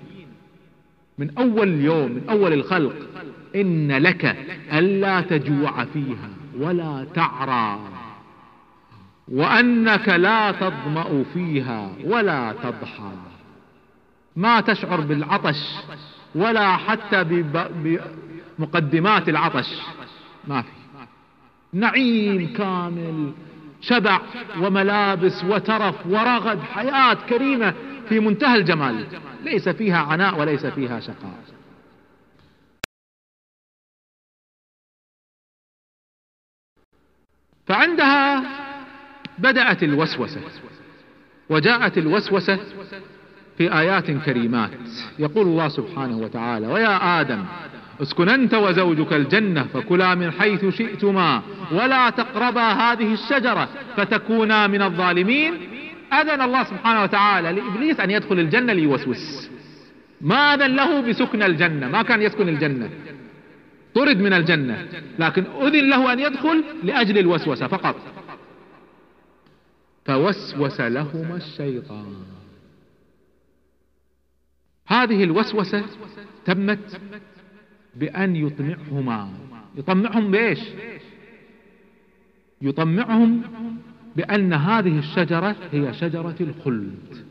من 1.19 1.39
أول 1.39 1.69
يوم 1.69 2.13
من 2.13 2.23
أول 2.31 2.53
الخلق 2.53 2.95
إن 3.57 3.93
لك 3.93 4.37
ألا 4.73 5.21
تجوع 5.21 5.85
فيها 5.85 6.29
ولا 6.59 7.07
تعرى 7.15 7.81
وأنك 9.29 10.09
لا 10.09 10.53
تظمأ 10.53 11.25
فيها 11.35 11.91
ولا 12.05 12.55
تضحى. 12.63 13.13
ما 14.37 14.61
تشعر 14.61 15.01
بالعطش 15.01 15.77
ولا 16.35 16.77
حتى 16.77 17.25
بمقدمات 18.59 19.29
العطش. 19.29 19.79
ما 20.49 20.63
في. 20.63 20.69
نعيم 21.73 22.53
كامل 22.53 23.33
شبع 23.81 24.21
وملابس 24.61 25.45
وترف 25.45 26.07
ورغد 26.07 26.61
حياة 26.61 27.15
كريمة 27.15 27.75
في 28.09 28.21
منتهى 28.21 28.57
الجمال. 28.57 29.07
ليس 29.43 29.69
فيها 29.69 29.99
عناء 29.99 30.41
وليس 30.41 30.67
فيها 30.67 31.01
شقاء. 31.01 31.41
فعندها 37.67 38.43
بدأت 39.39 39.83
الوسوسة 39.83 40.41
وجاءت 41.51 41.99
الوسوسة 41.99 42.59
في 43.59 43.79
آيات 43.79 44.11
كريمات. 44.11 44.71
يقول 45.19 45.47
الله 45.47 45.69
سبحانه 45.69 46.19
وتعالى 46.19 46.67
ويا 46.67 47.21
آدم 47.21 47.45
اسكن 48.03 48.29
أنت 48.29 48.55
وزوجك 48.55 49.13
الجنة 49.13 49.65
فكلا 49.65 50.15
من 50.15 50.31
حيث 50.31 50.65
شئتما 50.67 51.43
ولا 51.73 52.11
تقربا 52.11 52.73
هذه 52.73 53.13
الشجرة 53.13 53.69
فتكونا 53.97 54.67
من 54.67 54.83
الظالمين. 54.83 55.55
أذن 56.13 56.41
الله 56.41 56.65
سبحانه 56.65 57.03
وتعالى 57.03 57.53
لإبليس 57.53 58.01
أن 58.01 58.11
يدخل 58.11 58.39
الجنة 58.39 58.73
ليوسوس. 58.73 59.51
ما 60.21 60.55
أذن 60.55 60.77
له 60.77 61.01
بسكن 61.01 61.43
الجنة؟ 61.43 61.89
ما 61.89 62.03
كان 62.03 62.23
يسكن 62.23 62.49
الجنة. 62.49 62.91
طرد 63.95 64.21
من 64.21 64.33
الجنة. 64.33 64.89
لكن 65.19 65.45
أذن 65.63 65.91
له 65.91 66.13
أن 66.13 66.21
يدخل 66.21 66.65
لأجل 66.83 67.19
الوسوسة 67.19 67.67
فقط. 67.67 67.97
فوسوس 70.05 70.81
لهما 70.81 71.37
الشيطان. 71.37 72.15
هذه 74.87 75.25
الوسوسة 75.25 75.85
تمت 76.45 77.01
بأن 77.95 78.37
يطمعهما. 78.37 79.29
يطمعهم 79.77 80.31
بإيش؟ 80.31 80.61
يطمعهم 82.63 83.43
بأن 84.17 84.53
هذه 84.53 84.99
الشجرة 84.99 85.57
هي 85.73 85.95
شجرة 85.95 86.37
الخلد 86.41 87.25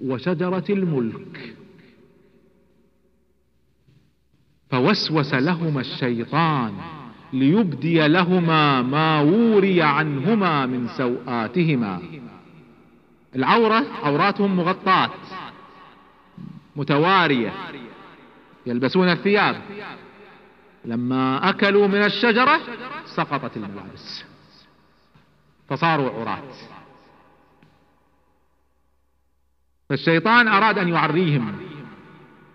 وشجرة 0.00 0.64
الملك. 0.70 1.54
فوسوس 4.70 5.34
لهما 5.34 5.80
الشيطان 5.80 6.72
ليبدي 7.32 8.08
لهما 8.08 8.82
ما 8.82 9.20
وري 9.20 9.82
عنهما 9.82 10.66
من 10.66 10.88
سوآتهما. 10.88 12.02
العورة 13.36 13.84
عوراتهم 14.02 14.56
مغطاة 14.56 15.10
متوارية. 16.76 17.52
يلبسون 18.66 19.08
الثياب. 19.08 19.56
لما 20.84 21.48
أكلوا 21.48 21.86
من 21.86 22.04
الشجرة 22.04 22.60
سقطت 23.06 23.56
الملابس. 23.56 24.24
فصاروا 25.68 26.10
عراة. 26.20 26.42
فالشيطان 29.88 30.48
أراد 30.48 30.78
أن 30.78 30.88
يعريهم 30.88 31.56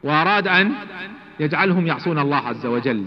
وأراد 0.04 0.48
أن 0.48 0.74
يجعلهم 1.40 1.88
يعصون 1.88 2.20
الله 2.20 2.38
عز 2.38 2.66
وجل. 2.66 3.06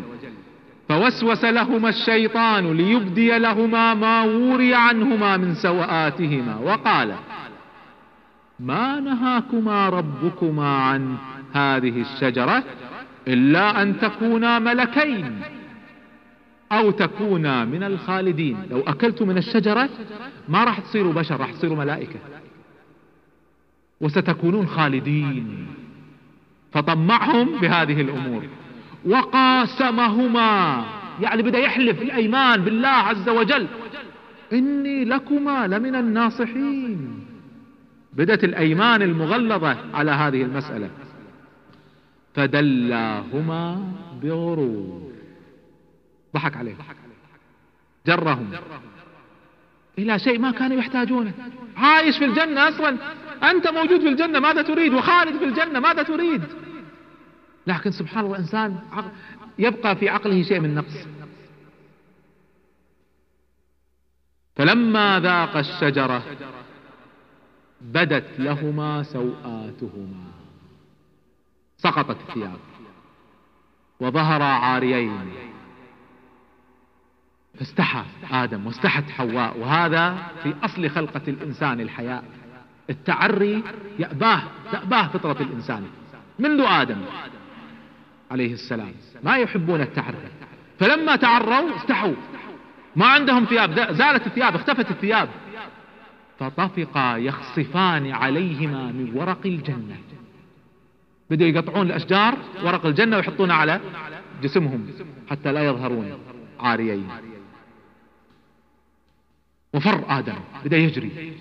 فوسوس 0.89 1.45
لهما 1.45 1.89
الشيطان 1.89 2.73
ليبدي 2.73 3.39
لهما 3.39 3.95
ما 3.95 4.23
وري 4.23 4.75
عنهما 4.75 5.37
من 5.37 5.55
سوآتهما 5.55 6.57
وقال 6.57 7.15
ما 8.61 9.01
نهاكما 9.01 9.89
ربكما 9.89 10.77
عن 10.77 11.17
هذه 11.53 12.01
الشجرة 12.01 12.65
إلا 13.29 13.83
أن 13.83 14.01
تكونا 14.01 14.59
ملكين 14.59 15.41
أو 16.73 16.91
تكونا 16.91 17.65
من 17.65 17.83
الخالدين. 17.83 18.57
لو 18.71 18.81
أكلت 18.81 19.23
من 19.23 19.39
الشجرة 19.39 19.89
ما 20.49 20.65
راح 20.65 20.81
تصيروا 20.81 21.13
بشر 21.13 21.41
راح 21.41 21.53
تصيروا 21.53 21.77
ملائكة. 21.77 22.19
وستكونون 24.01 24.67
خالدين. 24.67 25.67
فطمعهم 26.73 27.61
بهذه 27.61 28.01
الأمور. 28.01 28.43
وقاسمهما. 29.05 30.85
يعني 31.21 31.43
بدأ 31.43 31.59
يحلف 31.59 32.03
الأيمان 32.03 32.65
بالله 32.65 32.89
عز 32.89 33.29
وجل. 33.29 33.67
إني 34.53 35.05
لكما 35.05 35.67
لمن 35.67 35.95
الناصحين. 35.95 37.25
بدت 38.13 38.45
الأيمان 38.45 39.03
المغلظة 39.03 39.77
على 39.95 40.11
هذه 40.11 40.43
المسألة. 40.43 40.91
فدلاهما 42.35 43.93
بغرور. 44.23 45.13
ضحك 46.35 46.57
عليه 46.57 46.75
جرهم. 48.07 48.51
إلى 49.99 50.19
شيء 50.19 50.39
ما 50.39 50.51
كانوا 50.51 50.77
يحتاجونه. 50.77 51.33
عايش 51.77 52.19
في 52.19 52.25
الجنة 52.25 52.69
أصلا. 52.69 52.97
أنت 53.51 53.69
موجود 53.69 54.01
في 54.01 54.09
الجنة 54.09 54.41
ماذا 54.41 54.63
تريد؟ 54.63 54.95
وخالد 54.95 55.39
في 55.39 55.45
الجنة 55.45 55.81
ماذا 55.81 56.03
تريد؟ 56.03 56.43
لكن 57.67 57.91
سبحان 57.91 58.25
الله 58.25 58.37
الإنسان 58.37 58.79
يبقى 59.59 59.97
في 59.97 60.09
عقله 60.09 60.43
شيء 60.43 60.61
من 60.61 60.75
نقص. 60.75 61.07
فلما 64.57 65.21
ذاق 65.21 65.57
الشجرة 65.57 66.23
بدت 67.81 68.25
لهما 68.39 69.03
سوآتهما. 69.03 70.42
سقطت 71.83 72.17
الثياب 72.29 72.59
وظهر 74.01 74.43
عاريين. 74.43 75.33
فاستحى 77.59 78.05
آدم 78.31 78.67
واستحت 78.67 79.11
حواء 79.11 79.59
وهذا 79.59 80.17
في 80.43 80.55
أصل 80.63 80.91
خلقة 80.91 81.21
الإنسان 81.29 81.81
الحياء. 81.81 82.25
التعري 82.91 83.63
يأباه 83.99 84.43
تأباه 84.73 85.09
فطرة 85.09 85.43
الإنسان. 85.43 85.87
منذ 86.39 86.65
آدم 86.67 87.01
عليه 88.31 88.53
السلام 88.53 88.95
ما 89.23 89.37
يحبون 89.37 89.81
التعري. 89.81 90.17
فلما 90.79 91.17
تعروا 91.17 91.77
استحوا. 91.77 92.15
ما 92.97 93.07
عندهم 93.07 93.45
ثياب 93.45 93.93
زالت 93.93 94.27
الثياب 94.27 94.55
اختفت 94.55 94.91
الثياب. 94.91 95.29
فطفقا 96.39 97.17
يخصفان 97.17 98.13
عليهما 98.13 98.87
من 98.87 99.13
ورق 99.15 99.41
الجنة. 99.45 99.97
بدأوا 101.31 101.51
يقطعون 101.51 101.87
الأشجار 101.87 102.39
ورق 102.65 102.87
الجنة 102.87 103.17
ويحطونها 103.17 103.57
على 103.57 103.81
جسمهم 104.43 104.91
حتى 105.31 105.53
لا 105.53 105.67
يظهرون 105.67 106.19
عاريين. 106.61 107.09
وفر 109.75 110.05
آدم 110.19 110.39
بدأ 110.65 110.77
يجري. 110.77 111.33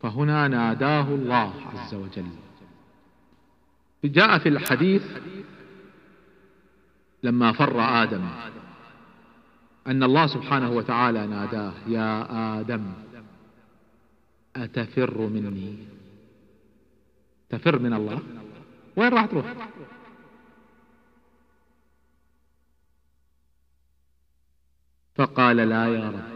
فهنا 0.00 0.48
ناداه 0.48 1.08
الله 1.08 1.52
عز 1.74 1.94
وجل. 1.94 2.26
جاء 4.04 4.38
في 4.38 4.48
الحديث 4.48 5.02
لما 7.22 7.52
فر 7.52 7.80
آدم. 7.80 8.24
أن 9.86 10.02
الله 10.02 10.26
سبحانه 10.26 10.70
وتعالى 10.70 11.26
ناداه 11.26 11.72
يا 11.88 12.26
آدم 12.60 12.92
أتفر 14.56 15.18
مني؟ 15.20 15.91
تفر 17.52 17.78
من 17.78 17.92
الله. 17.92 18.22
وين 18.96 19.12
راح 19.12 19.26
تروح؟ 19.26 19.46
فقال 25.14 25.56
لا 25.56 25.86
يا 25.86 26.10
رب. 26.10 26.32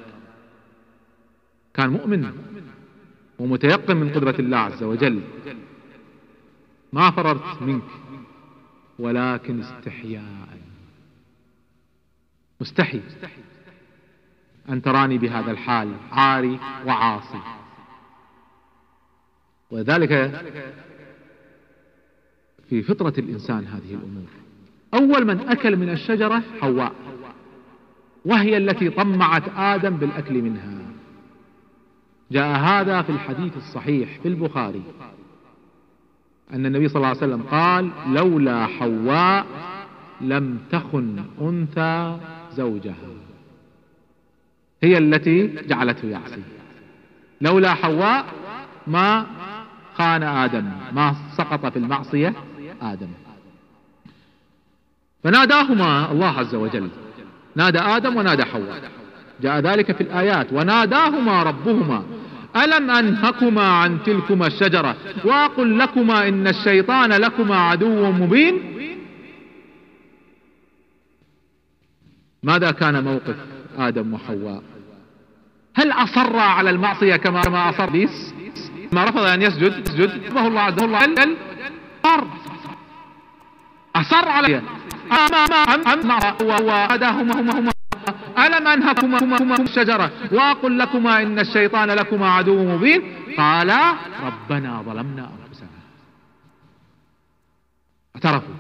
كان 1.75 1.91
مؤمن 1.91 2.33
ومتيقن 3.39 3.97
من 3.97 4.13
قدرة 4.13 4.35
الله 4.39 4.59
عز 4.59 4.83
وجل. 4.83 5.23
ما 6.93 7.11
فررت 7.11 7.63
منك 7.63 7.83
ولكن 8.99 9.61
استحياء. 9.61 10.59
مستحي 12.61 13.01
أن 14.69 14.83
تراني 14.83 15.19
بهذا 15.19 15.51
الحال 15.51 15.97
عاري 16.13 16.61
وعاصي. 16.87 17.41
وذلك 19.71 20.13
في 22.71 22.83
فطرة 22.83 23.13
الإنسان 23.19 23.65
هذه 23.65 23.95
الأمور. 23.95 24.29
أول 24.95 25.27
من 25.27 25.49
أكل 25.49 25.77
من 25.77 25.89
الشجرة 25.89 26.43
حواء 26.61 26.93
وهي 28.25 28.57
التي 28.57 28.91
طمعت 28.91 29.43
آدم 29.57 29.97
بالأكل 29.97 30.43
منها. 30.43 30.79
جاء 32.31 32.59
هذا 32.59 33.03
في 33.03 33.11
الحديث 33.11 33.57
الصحيح 33.57 34.21
في 34.23 34.29
البخاري. 34.29 34.83
أن 36.53 36.67
النبي 36.67 36.89
صلى 36.89 36.97
الله 36.97 37.09
عليه 37.09 37.19
وسلم 37.19 37.43
قال 37.43 37.91
لولا 38.13 38.67
حواء 38.67 39.47
لم 40.21 40.59
تخن 40.71 41.25
أنثى 41.41 42.19
زوجها. 42.53 42.95
هي 44.83 44.99
التي 44.99 45.47
جعلته 45.47 46.09
يعصي. 46.09 46.43
لولا 47.41 47.75
حواء 47.75 48.27
ما 48.87 49.27
خان 49.95 50.23
آدم 50.23 50.71
ما 50.93 51.15
سقط 51.37 51.67
في 51.67 51.79
المعصية 51.79 52.35
آدم. 52.83 53.09
فناداهما 55.25 56.13
الله 56.13 56.39
عز 56.39 56.55
وجل. 56.55 56.89
نادى 57.57 57.79
آدم 57.79 58.17
ونادى 58.17 58.45
حواء. 58.45 58.91
جاء 59.41 59.61
ذلك 59.61 59.93
في 59.97 60.01
الآيات. 60.01 60.53
وناداهما 60.53 61.43
ربهما. 61.43 62.05
ألم 62.57 62.91
أنهكما 62.91 63.69
عن 63.69 64.03
تلكما 64.03 64.47
الشجرة؟ 64.47 64.97
وأقل 65.25 65.79
لكما 65.79 66.29
إن 66.29 66.47
الشيطان 66.49 67.13
لكما 67.13 67.57
عدو 67.57 68.11
مبين. 68.11 68.77
ماذا 72.43 72.71
كان 72.71 73.05
موقف 73.05 73.37
آدم 73.79 74.15
وحواء؟ 74.15 74.63
هل 75.75 75.93
أصر 75.93 76.37
على 76.37 76.71
المعصية 76.71 77.17
كما 77.17 77.71
أصر 77.71 77.91
بيس 77.91 78.35
ما 78.93 79.05
رفض 79.05 79.21
أن 79.21 79.43
يسجد. 79.43 79.89
يسجد. 79.89 80.37
الله 80.37 80.61
عز 80.61 80.83
وجل. 80.83 81.37
أصر 84.01 84.29
على 84.29 84.63
أما 85.13 85.97
ما 86.05 86.19
وأداهما 86.43 87.41
هما 87.41 87.59
هما. 87.59 87.73
ألم 88.39 88.67
أنهكما 88.67 89.19
هما 89.23 89.57
الشجرة؟ 89.63 90.11
وأقل 90.33 90.79
لكما 90.79 91.23
إن 91.23 91.39
الشيطان 91.39 91.91
لكما 91.91 92.31
عدو 92.31 92.77
مبين. 92.77 93.03
قالا 93.39 93.95
ربنا 94.27 94.83
ظلمنا 94.83 95.31
أنفسنا. 95.47 95.69
اعترفوا. 98.17 98.55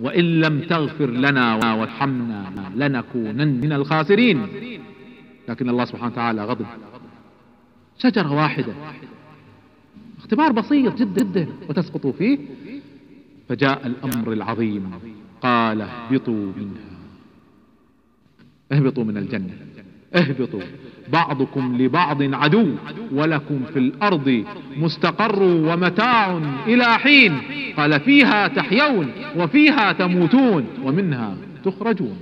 وإن 0.00 0.40
لم 0.40 0.60
تغفر 0.60 1.10
لنا 1.10 1.54
وارحمنا 1.54 2.70
لنكونن 2.76 3.60
من 3.60 3.72
الخاسرين. 3.72 4.48
لكن 5.48 5.68
الله 5.68 5.84
سبحانه 5.84 6.12
وتعالى 6.12 6.44
غضب. 6.44 6.66
شجرة 7.98 8.32
واحدة. 8.32 8.74
اختبار 10.18 10.52
بسيط 10.52 10.94
جدا 10.94 11.24
جدا. 11.24 11.46
وتسقطوا 11.68 12.12
فيه. 12.12 12.38
فجاء 13.50 13.86
الأمر 13.86 14.32
العظيم. 14.32 14.90
قال 15.42 15.80
اهبطوا 15.80 16.52
منها. 16.56 16.90
اهبطوا 18.72 19.04
من 19.04 19.16
الجنة. 19.16 19.56
اهبطوا. 20.14 20.60
بعضكم 21.12 21.76
لبعض 21.76 22.22
عدو 22.22 22.74
ولكم 23.12 23.64
في 23.72 23.78
الأرض 23.78 24.44
مستقر 24.76 25.42
ومتاع 25.42 26.38
إلى 26.66 26.84
حين. 26.84 27.40
قال 27.76 28.00
فيها 28.00 28.48
تحيون 28.48 29.12
وفيها 29.36 29.92
تموتون 29.92 30.66
ومنها 30.84 31.36
تخرجون. 31.64 32.20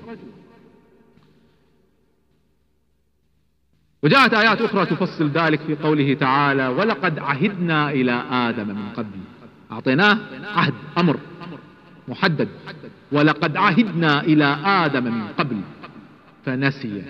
وجاءت 4.03 4.35
آيات 4.35 4.61
أخرى 4.61 4.87
تفصل 4.87 5.29
ذلك 5.29 5.61
في 5.61 5.75
قوله 5.75 6.15
تعالى 6.15 6.69
ولقد 6.69 7.19
عهدنا 7.19 7.91
إلى 7.91 8.23
آدم 8.31 8.69
من 8.69 8.89
قبل. 8.97 9.38
أعطيناه 9.73 10.19
عهد 10.55 10.75
أمر 10.99 11.19
محدد. 12.09 12.49
ولقد 13.13 13.57
عهدنا 13.57 14.23
إلى 14.23 14.57
آدم 14.65 15.05
من 15.05 15.29
قبل 15.39 15.57
فنسي. 16.47 17.03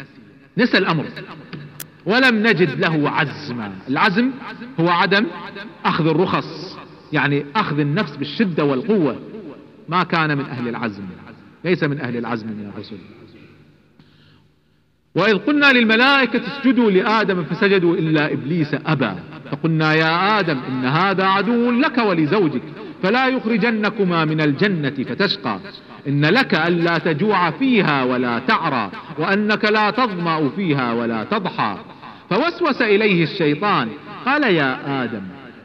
نسى 0.58 0.78
الأمر. 0.78 1.04
ولم 2.06 2.36
نجد 2.46 2.80
له 2.80 3.10
عزما. 3.10 3.72
العزم 3.88 4.30
هو 4.80 4.88
عدم 4.88 5.26
أخذ 5.84 6.06
الرخص 6.06 6.78
يعني 7.12 7.44
أخذ 7.56 7.78
النفس 7.78 8.16
بالشدة 8.16 8.64
والقوة. 8.64 9.20
ما 9.88 10.02
كان 10.04 10.38
من 10.38 10.44
أهل 10.44 10.68
العزم. 10.68 11.04
ليس 11.64 11.84
من 11.84 12.00
أهل 12.00 12.16
العزم 12.16 12.46
من 12.46 12.72
الرسل. 12.74 12.98
وإذ 15.14 15.38
قلنا 15.38 15.72
للملائكة 15.72 16.42
اسجدوا 16.46 16.90
لآدم 16.90 17.44
فسجدوا 17.44 17.96
إلا 17.96 18.32
إبليس 18.32 18.74
أبى. 18.74 19.12
فقلنا 19.50 19.94
يا 19.94 20.40
آدم 20.40 20.58
إن 20.68 20.84
هذا 20.84 21.24
عدو 21.24 21.70
لك 21.70 21.98
ولزوجك 21.98 22.62
فلا 23.02 23.26
يخرجنكما 23.28 24.24
من 24.24 24.40
الجنة 24.40 24.90
فتشقى. 24.90 25.58
إن 26.08 26.24
لك 26.24 26.54
ألا 26.54 26.98
تجوع 26.98 27.50
فيها 27.50 28.04
ولا 28.04 28.38
تعرى 28.38 28.90
وأنك 29.18 29.64
لا 29.64 29.90
تظمأ 29.90 30.48
فيها 30.56 30.92
ولا 30.92 31.24
تضحى. 31.24 31.76
فوسوس 32.30 32.82
إليه 32.82 33.22
الشيطان 33.22 33.88
قال 34.26 34.44
يا 34.44 35.04
آدم 35.04 35.22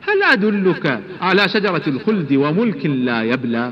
هل 0.08 0.24
أدلك 0.24 1.00
على 1.22 1.50
شجرة 1.50 1.82
الخلد 1.88 2.34
وملك 2.34 2.86
لا 2.86 3.24
يبلى؟ 3.24 3.72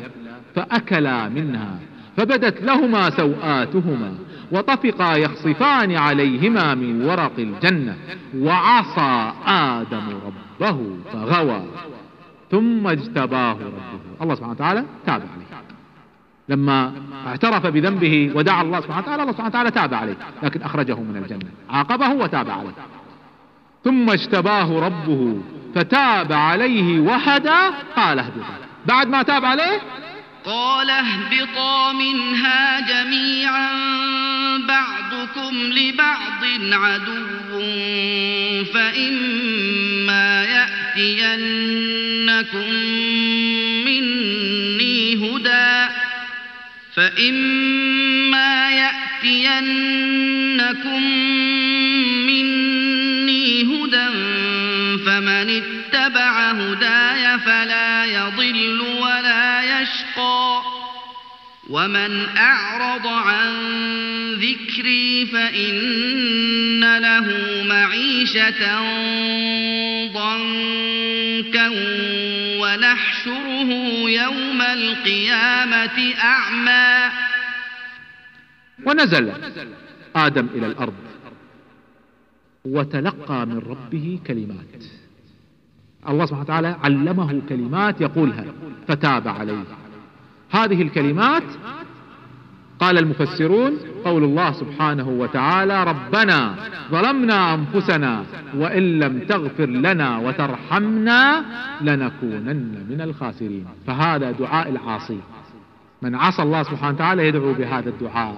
فأكلا 0.55 1.29
منها 1.29 1.79
فبدت 2.17 2.63
لهما 2.63 3.09
سوآتهما. 3.09 4.11
وطفقا 4.51 5.15
يخصفان 5.15 5.95
عليهما 5.95 6.75
من 6.75 7.05
ورق 7.05 7.31
الجنة 7.39 7.97
وعصى 8.37 9.33
آدم 9.47 10.19
ربه 10.25 10.97
فغوى. 11.13 11.63
ثم 12.51 12.87
اجتباه 12.87 13.53
ربه. 13.53 14.21
الله 14.21 14.35
سبحانه 14.35 14.53
وتعالى 14.53 14.85
تاب 15.05 15.21
عليه. 15.21 15.61
لما 16.49 16.93
اعترف 17.27 17.65
بذنبه 17.67 18.31
ودعا 18.35 18.61
الله 18.61 18.81
سبحانه 18.81 19.01
وتعالى 19.01 19.21
الله 19.21 19.31
سبحانه 19.31 19.49
وتعالى 19.49 19.71
تاب 19.71 19.93
عليه 19.93 20.17
لكن 20.43 20.61
أخرجه 20.61 20.95
من 20.99 21.17
الجنة. 21.17 21.51
عاقبه 21.69 22.09
وتاب 22.09 22.49
عليه. 22.49 22.73
ثم 23.83 24.09
اجتباه 24.09 24.79
ربه 24.79 25.41
فتاب 25.75 26.33
عليه 26.33 26.99
وهدى 26.99 27.75
قال 27.95 28.19
اهبطا. 28.19 28.55
بعد 28.85 29.07
ما 29.07 29.23
تاب 29.23 29.45
عليه؟ 29.45 29.81
قال 30.45 30.89
اهبطا 30.89 31.93
منها 31.93 32.79
جميعا. 32.79 33.80
بعضكم 35.35 35.73
لبعض 35.73 36.43
عدو 36.71 37.61
فإما 38.73 40.43
يأتينكم 40.97 41.53
مني 43.85 45.15
هدى 45.15 45.89
فإما 46.95 48.71
يأتينكم 48.71 49.81
مني 52.27 53.63
هدى 53.63 54.07
فمن 55.05 55.49
اتبع 55.61 56.51
هداي 56.51 57.39
فلا 57.39 58.05
يضل 58.05 58.81
ولا 58.81 59.20
ومن 61.71 62.25
أعرض 62.37 63.07
عن 63.07 63.51
ذكري 64.33 65.25
فإن 65.25 66.97
له 66.97 67.27
معيشة 67.63 68.61
ضنكا 70.13 71.67
ونحشره 72.61 73.69
يوم 74.09 74.61
القيامة 74.61 76.13
أعمى 76.23 77.11
ونزل 78.85 79.31
آدم 80.15 80.47
إلى 80.55 80.65
الأرض 80.65 80.93
وتلقى 82.65 83.45
من 83.45 83.57
ربه 83.57 84.19
كلمات. 84.27 84.83
الله 86.09 86.25
سبحانه 86.25 86.43
وتعالى 86.43 86.75
علمه 86.83 87.41
كلمات 87.49 88.01
يقولها 88.01 88.45
فتاب 88.87 89.27
عليه. 89.27 89.80
هذه 90.51 90.81
الكلمات 90.81 91.43
قال 92.79 92.97
المفسرون 92.97 93.77
قول 94.05 94.23
الله 94.23 94.51
سبحانه 94.51 95.09
وتعالى 95.09 95.83
ربنا 95.83 96.55
ظلمنا 96.91 97.53
أنفسنا 97.53 98.23
وإن 98.55 98.99
لم 98.99 99.19
تغفر 99.19 99.65
لنا 99.65 100.17
وترحمنا 100.17 101.43
لنكونن 101.81 102.85
من 102.89 103.01
الخاسرين. 103.01 103.65
فهذا 103.87 104.31
دعاء 104.31 104.69
العاصي. 104.69 105.19
من 106.01 106.15
عصى 106.15 106.41
الله 106.41 106.63
سبحانه 106.63 106.95
وتعالى 106.95 107.27
يدعو 107.27 107.53
بهذا 107.53 107.89
الدعاء. 107.89 108.37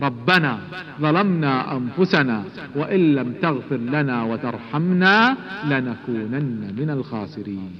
ربنا 0.00 0.58
ظلمنا 1.00 1.76
أنفسنا 1.76 2.44
وإن 2.76 3.14
لم 3.14 3.32
تغفر 3.42 3.76
لنا 3.76 4.22
وترحمنا 4.22 5.36
لنكونن 5.64 6.74
من 6.78 6.90
الخاسرين. 6.90 7.72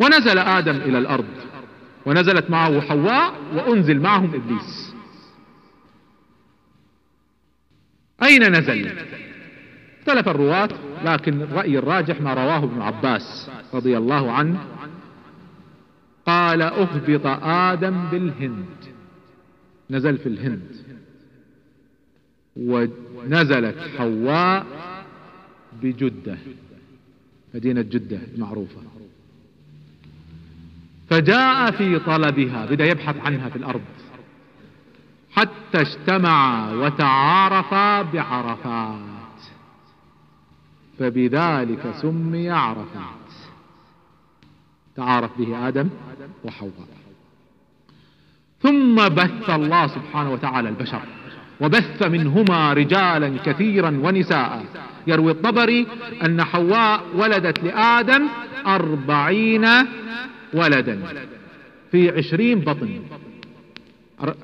ونزل 0.00 0.38
آدم 0.38 0.76
إلى 0.76 0.98
الأرض. 0.98 1.24
ونزلت 2.06 2.50
معه 2.50 2.80
حواء 2.80 3.34
وأنزل 3.54 4.00
معهم 4.00 4.34
إبليس. 4.34 4.94
أين 8.22 8.52
نزل؟ 8.52 8.98
اختلف 9.98 10.28
الرواة 10.28 10.68
لكن 11.04 11.42
الرأي 11.42 11.78
الراجح 11.78 12.20
ما 12.20 12.34
رواه 12.34 12.64
ابن 12.64 12.82
عباس 12.82 13.50
رضي 13.74 13.98
الله 13.98 14.32
عنه. 14.32 14.64
قال 16.26 16.62
أهبط 16.62 17.26
آدم 17.44 18.10
بالهند. 18.10 18.66
نزل 19.90 20.18
في 20.18 20.28
الهند. 20.28 20.76
ونزلت 22.56 23.78
حواء 23.98 24.66
بجدة 25.82 26.38
مدينة 27.54 27.82
جدة 27.82 28.18
المعروفة 28.34 28.80
فجاء 31.10 31.70
في 31.70 31.98
طلبها 31.98 32.66
بدأ 32.66 32.84
يبحث 32.84 33.16
عنها 33.26 33.48
في 33.48 33.56
الأرض. 33.56 33.80
حتى 35.32 35.80
اجتمعا 35.80 36.72
وتعارفا 36.72 38.02
بعرفات. 38.02 39.00
فبذلك 40.98 41.94
سمي 42.02 42.50
عرفات. 42.50 43.30
تعارف 44.96 45.30
به 45.38 45.68
آدم 45.68 45.88
وحواء. 46.44 46.88
ثم 48.62 48.94
بث 48.94 49.50
الله 49.50 49.86
سبحانه 49.86 50.32
وتعالى 50.32 50.68
البشر 50.68 51.02
وبث 51.60 52.02
منهما 52.02 52.72
رجالا 52.72 53.38
كثيرا 53.44 54.00
ونساء. 54.02 54.64
يروي 55.06 55.32
الطبري 55.32 55.86
أن 56.24 56.44
حواء 56.44 57.02
ولدت 57.14 57.64
لآدم 57.64 58.28
أربعين 58.66 59.66
ولدا. 60.54 61.00
في 61.90 62.10
عشرين 62.10 62.60
بطن. 62.60 63.00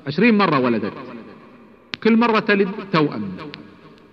عشرين 0.07 0.37
مرة 0.37 0.59
ولدت. 0.59 0.93
كل 2.03 2.17
مرة 2.17 2.39
تلد 2.39 2.69
توأم. 2.93 3.31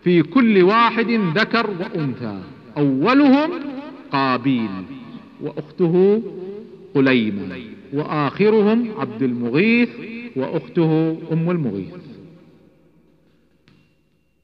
في 0.05 0.23
كل 0.23 0.63
واحد 0.63 1.11
ذكر 1.11 1.71
وأنثى. 1.71 2.43
أولهم 2.77 3.51
قابيل 4.13 4.71
وأخته 5.41 6.23
قليمة 6.95 7.59
وآخرهم 7.93 8.89
عبد 8.99 9.23
المغيث 9.23 9.91
وأخته 10.37 11.19
أم 11.33 11.51
المغيث. 11.51 11.95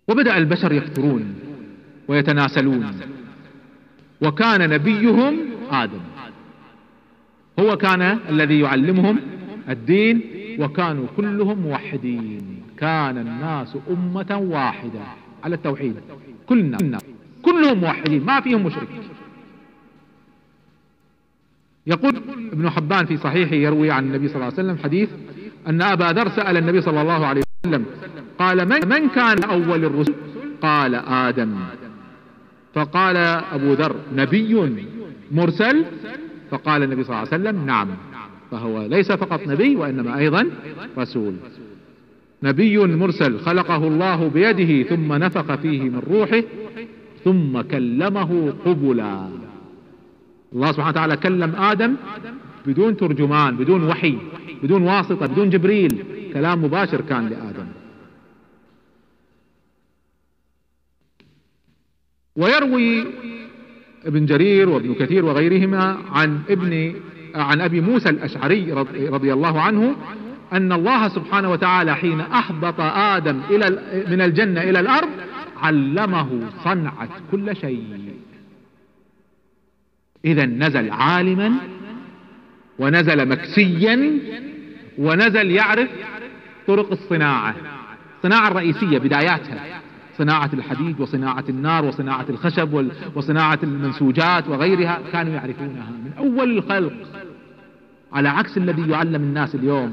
وبدأ 0.08 0.38
البشر 0.38 0.72
يكثرون 0.72 1.34
ويتناسلون. 2.08 2.92
وكان 4.22 4.70
نبيهم 4.70 5.38
آدم. 5.70 6.00
هو 7.60 7.76
كان 7.76 8.18
الذي 8.28 8.60
يعلمهم 8.60 9.20
الدين 9.68 10.20
وكانوا 10.58 11.06
كلهم 11.16 11.58
موحدين. 11.58 12.62
كان 12.78 13.18
الناس 13.18 13.76
أمة 13.90 14.38
واحدة 14.50 15.00
على 15.44 15.54
التوحيد. 15.54 15.94
كلنا. 16.46 16.98
كلهم 17.42 17.78
موحدين 17.78 18.24
ما 18.24 18.40
فيهم 18.40 18.64
مشرك. 18.66 18.88
يقول 21.86 22.16
ابن 22.52 22.70
حبان 22.70 23.06
في 23.06 23.16
صحيحه 23.16 23.54
يروي 23.54 23.90
عن 23.90 24.04
النبي 24.04 24.28
صلى 24.28 24.36
الله 24.36 24.44
عليه 24.44 24.54
وسلم 24.54 24.78
حديث 24.84 25.08
أن 25.68 25.82
أبا 25.82 26.04
ذر 26.04 26.28
سأل 26.28 26.56
النبي 26.56 26.80
صلى 26.80 27.00
الله 27.02 27.26
عليه 27.26 27.42
وسلم 27.64 27.84
قال 28.38 28.68
من, 28.68 28.88
من 28.88 29.08
كان 29.08 29.44
أول 29.44 29.84
الرسل؟ 29.84 30.14
قال 30.62 30.94
آدم. 30.94 31.56
فقال 32.74 33.16
أبو 33.52 33.72
ذر 33.72 33.96
نبي 34.14 34.86
مرسل 35.32 35.84
فقال 36.50 36.82
النبي 36.82 37.04
صلى 37.04 37.10
الله 37.10 37.32
عليه 37.32 37.42
وسلم 37.42 37.66
نعم. 37.66 37.88
فهو 38.50 38.86
ليس 38.86 39.12
فقط 39.12 39.40
نبي 39.46 39.76
وإنما 39.76 40.18
أيضا 40.18 40.50
رسول. 40.98 41.34
نبي 42.42 42.78
مرسل 42.78 43.38
خلقه 43.38 43.76
الله 43.76 44.28
بيده 44.28 44.88
ثم 44.88 45.12
نفخ 45.12 45.54
فيه 45.54 45.82
من 45.82 46.02
روحه 46.10 46.42
ثم 47.24 47.60
كلمه 47.60 48.52
قبلا. 48.64 49.28
الله 50.52 50.72
سبحانه 50.72 50.90
وتعالى 50.90 51.16
كلم 51.16 51.54
آدم 51.54 51.96
بدون 52.66 52.96
ترجمان 52.96 53.56
بدون 53.56 53.84
وحي 53.88 54.18
بدون 54.62 54.82
واسطة 54.82 55.26
بدون 55.26 55.50
جبريل. 55.50 56.04
كلام 56.34 56.64
مباشر 56.64 57.00
كان 57.00 57.28
لآدم. 57.28 57.66
ويروي 62.36 63.04
ابن 64.06 64.26
جرير 64.26 64.68
وابن 64.68 64.94
كثير 64.94 65.24
وغيرهما 65.24 65.98
عن 66.12 66.40
ابن 66.50 66.94
عن 67.34 67.60
أبي 67.60 67.80
موسى 67.80 68.08
الأشعري 68.08 68.72
رضي 69.08 69.32
الله 69.32 69.60
عنه 69.60 69.96
أن 70.52 70.72
الله 70.72 71.08
سبحانه 71.08 71.50
وتعالى 71.50 71.96
حين 71.96 72.20
اهبط 72.20 72.80
آدم 72.80 73.40
إلى 73.50 74.04
من 74.10 74.20
الجنة 74.20 74.62
إلى 74.62 74.80
الأرض 74.80 75.08
علمه 75.56 76.40
صنعة 76.64 77.08
كل 77.30 77.56
شيء. 77.56 78.14
إذا 80.24 80.46
نزل 80.46 80.90
عالما 80.90 81.52
ونزل 82.78 83.28
مكسيا 83.28 84.18
ونزل 84.98 85.50
يعرف 85.50 85.88
طرق 86.66 86.90
الصناعة 86.92 87.54
الصناعه 88.16 88.48
الرئيسيه 88.48 88.98
بداياتها. 88.98 89.79
صناعة 90.20 90.50
الحديد 90.52 91.00
وصناعة 91.00 91.44
النار 91.48 91.84
وصناعة 91.84 92.26
الخشب 92.30 92.90
وصناعة 93.14 93.58
المنسوجات 93.62 94.48
وغيرها 94.48 95.00
كانوا 95.12 95.32
يعرفونها 95.32 95.90
من 96.04 96.12
أول 96.18 96.58
الخلق. 96.58 96.92
على 98.12 98.28
عكس 98.28 98.56
الذي 98.56 98.90
يعلم 98.90 99.22
الناس 99.22 99.54
اليوم 99.54 99.92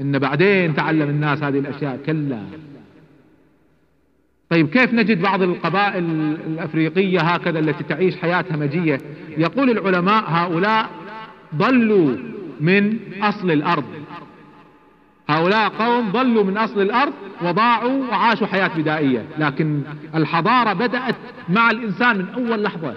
إن 0.00 0.18
بعدين 0.18 0.74
تعلم 0.74 1.10
الناس 1.10 1.42
هذه 1.42 1.58
الأشياء 1.58 2.00
كلا. 2.06 2.40
طيب 4.50 4.68
كيف 4.68 4.94
نجد 4.94 5.22
بعض 5.22 5.42
القبائل 5.42 6.04
الأفريقية 6.46 7.20
هكذا 7.20 7.58
التي 7.58 7.84
تعيش 7.84 8.16
حياة 8.16 8.44
همجية 8.50 8.98
يقول 9.38 9.70
العلماء 9.70 10.24
هؤلاء 10.26 10.90
ضلوا 11.54 12.16
من 12.60 12.98
أصل 13.22 13.50
الأرض. 13.50 13.84
هؤلاء 15.28 15.68
قوم 15.68 16.12
ضلوا 16.12 16.44
من 16.44 16.58
أصل 16.58 16.80
الأرض 16.80 17.12
وضاعوا 17.42 18.04
وعاشوا 18.10 18.46
حياة 18.46 18.68
بدائية. 18.68 19.26
لكن 19.38 19.82
الحضارة 20.14 20.72
بدأت 20.72 21.16
مع 21.48 21.70
الإنسان 21.70 22.18
من 22.18 22.34
أول 22.34 22.62
لحظة. 22.62 22.94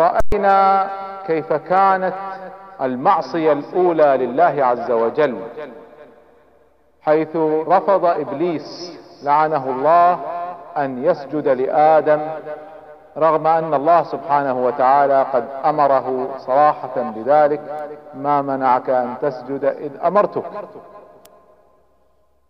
ورأينا 0.00 0.90
كيف 1.26 1.52
كانت 1.52 2.14
المعصية 2.80 3.52
الأولى 3.52 4.26
لله 4.26 4.64
عز 4.64 4.90
وجل 4.90 5.40
حيث 7.02 7.36
رفض 7.66 8.04
إبليس 8.04 8.98
لعنه 9.22 9.70
الله 9.70 10.12
أن 10.76 11.04
يسجد 11.04 11.48
لآدم 11.48 12.20
رغم 13.16 13.46
أن 13.46 13.74
الله 13.74 14.02
سبحانه 14.02 14.64
وتعالى 14.66 15.26
قد 15.32 15.48
أمره 15.64 16.28
صراحة 16.38 16.96
بذلك 16.96 17.88
ما 18.14 18.42
منعك 18.42 18.90
أن 18.90 19.14
تسجد 19.22 19.64
إذ 19.64 19.90
أمرتك. 20.04 20.44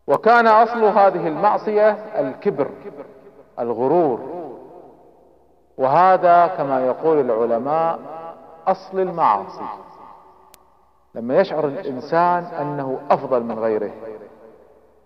وكان 0.06 0.46
أصل 0.46 0.84
هذه 0.84 1.28
المعصية 1.28 1.90
الكبر 2.18 2.68
الغرور. 3.58 4.20
وهذا 5.78 6.46
كما 6.46 6.86
يقول 6.86 7.20
العلماء 7.20 7.98
أصل 8.66 9.00
المعاصي. 9.00 9.64
لما 11.14 11.36
يشعر 11.40 11.64
الإنسان 11.64 12.44
أنه 12.44 12.98
أفضل 13.10 13.42
من 13.42 13.58
غيره. 13.58 13.90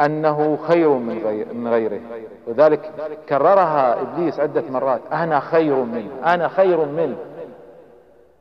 أنه 0.01 0.59
خير 0.69 0.89
من, 0.89 1.19
غير 1.25 1.55
من 1.55 1.69
غيره. 1.69 2.01
وذلك 2.47 2.91
كررها 3.29 4.01
إبليس 4.01 4.41
عدة 4.41 4.63
مرات. 4.71 5.01
أنا 5.13 5.41
خير 5.41 5.75
منه. 5.75 6.11
أنا 6.25 6.49
خير 6.49 6.85
منه. 6.85 7.17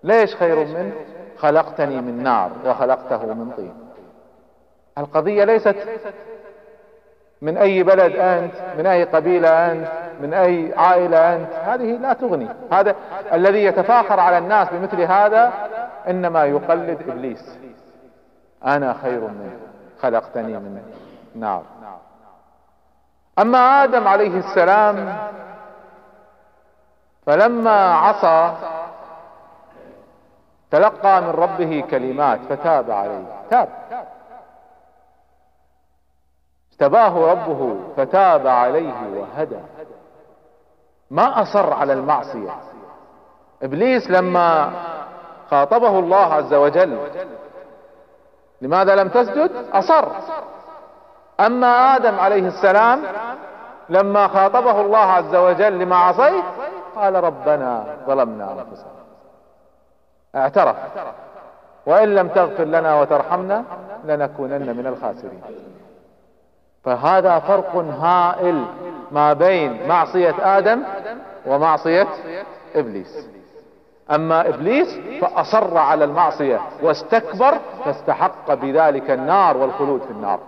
ليش 0.03 0.35
خير 0.35 0.65
منه؟ 0.65 0.91
خلقتني 1.37 2.01
من 2.01 2.23
نار 2.23 2.51
وخلقته 2.65 3.33
من 3.33 3.51
طين. 3.51 3.73
القضية 4.97 5.43
ليست 5.43 5.75
من 7.41 7.57
أي 7.57 7.83
بلد 7.83 8.15
أنت 8.15 8.53
من 8.77 8.85
أي 8.85 9.03
قبيلة 9.03 9.71
أنت 9.71 9.87
من 10.21 10.33
أي 10.33 10.73
عائلة 10.77 11.35
أنت. 11.35 11.53
هذه 11.53 11.97
لا 11.97 12.13
تغني. 12.13 12.47
هذا 12.71 12.95
الذي 13.33 13.63
يتفاخر 13.63 14.19
على 14.19 14.37
الناس 14.37 14.67
بمثل 14.71 15.01
هذا 15.01 15.53
إنما 16.07 16.45
يقلد 16.45 17.09
إبليس. 17.09 17.57
أنا 18.65 18.93
خير 18.93 19.21
منه. 19.21 19.57
خلقتني 20.01 20.53
من 20.53 20.81
نار 21.35 21.63
أما 23.39 23.83
آدم 23.83 24.07
عليه 24.07 24.37
السلام 24.37 25.17
فلما 27.25 27.95
عصى 27.95 28.53
تلقى 30.71 31.21
من 31.21 31.29
ربه 31.29 31.83
كلمات 31.91 32.39
فتاب 32.49 32.91
عليه. 32.91 33.25
تاب. 33.49 33.69
اجتباه 36.71 37.31
ربه 37.31 37.79
فتاب 37.97 38.47
عليه 38.47 38.93
وهدى. 39.15 39.59
ما 41.11 41.41
أصر 41.41 41.73
على 41.73 41.93
المعصية. 41.93 42.55
إبليس 43.63 44.09
لما 44.09 44.71
خاطبه 45.51 45.99
الله 45.99 46.33
عز 46.33 46.53
وجل 46.53 46.99
لماذا 48.61 48.95
لم 48.95 49.09
تسجد؟ 49.09 49.69
أصر. 49.73 50.07
أما 51.39 51.95
آدم 51.95 52.19
عليه 52.19 52.47
السلام 52.47 53.01
لما 53.89 54.27
خاطبه 54.27 54.81
الله 54.81 54.97
عز 54.97 55.35
وجل 55.35 55.79
لما 55.79 55.95
عصيت 55.95 56.43
قال 56.95 57.23
ربنا 57.23 57.85
ظلمنا 58.07 58.51
أنفسنا. 58.51 58.91
اعترف. 60.35 60.75
وإن 61.85 62.15
لم 62.15 62.27
تغفر 62.27 62.63
لنا 62.63 63.01
وترحمنا 63.01 63.63
لنكونن 64.05 64.77
من 64.77 64.87
الخاسرين. 64.87 65.41
فهذا 66.83 67.39
فرق 67.39 67.75
هائل 67.75 68.65
ما 69.11 69.33
بين 69.33 69.87
معصية 69.87 70.57
آدم 70.57 70.83
ومعصية 71.45 72.07
إبليس. 72.75 73.27
أما 74.11 74.49
إبليس 74.49 74.87
فأصر 75.21 75.77
على 75.77 76.03
المعصية 76.03 76.61
واستكبر 76.81 77.57
فاستحق 77.85 78.53
بذلك 78.53 79.11
النار 79.11 79.57
والخلود 79.57 80.01
في 80.01 80.11
النار. 80.11 80.39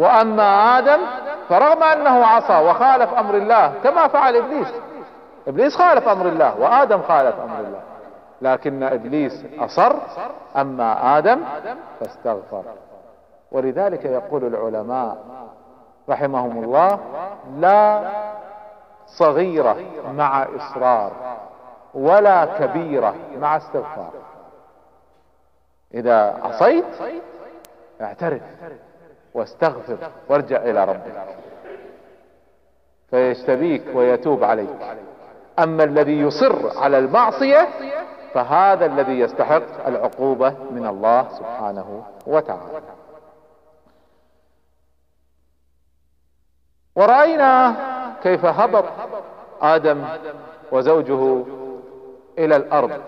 وأما 0.00 0.78
آدم 0.78 1.00
فرغم 1.48 1.82
أنه 1.82 2.26
عصى 2.26 2.68
وخالف 2.68 3.14
أمر 3.14 3.34
الله 3.34 3.72
كما 3.84 4.08
فعل 4.08 4.36
إبليس. 4.36 4.68
إبليس 5.48 5.76
خالف 5.76 6.08
أمر 6.08 6.26
الله 6.26 6.60
وآدم 6.60 7.02
خالف 7.02 7.40
أمر 7.40 7.58
الله. 7.58 7.80
لكن 8.42 8.82
إبليس 8.82 9.44
أصر 9.58 9.92
أما 10.56 11.18
آدم 11.18 11.44
فاستغفر. 12.00 12.62
ولذلك 13.52 14.04
يقول 14.04 14.44
العلماء 14.44 15.16
رحمهم 16.08 16.64
الله 16.64 16.98
لا 17.56 18.10
صغيرة 19.06 19.76
مع 20.16 20.46
إصرار 20.56 21.12
ولا 21.94 22.44
كبيرة 22.44 23.14
مع 23.38 23.56
استغفار. 23.56 24.10
إذا 25.94 26.40
عصيت 26.42 26.84
اعترف. 28.00 28.42
واستغفر 29.34 29.96
وارجع 30.28 30.56
إلى 30.56 30.84
ربك. 30.84 31.24
فيجتبيك 33.10 33.82
ويتوب 33.94 34.44
عليك. 34.44 34.96
أما 35.58 35.84
الذي 35.84 36.20
يصر 36.20 36.78
على 36.78 36.98
المعصية 36.98 37.68
فهذا 38.34 38.86
الذي 38.86 39.20
يستحق 39.20 39.86
العقوبة 39.86 40.54
من 40.70 40.86
الله 40.86 41.28
سبحانه 41.28 42.02
وتعالى. 42.26 42.80
ورأينا 46.96 47.74
كيف 48.22 48.44
هبط 48.44 48.84
آدم 49.62 50.04
وزوجه 50.72 51.44
إلى 52.38 52.56
الأرض 52.56 53.00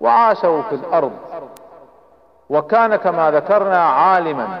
وعاشوا 0.00 0.62
في 0.62 0.74
الأرض. 0.74 1.12
وكان 2.50 2.96
كما 2.96 3.30
ذكرنا 3.30 3.78
عالما 3.78 4.60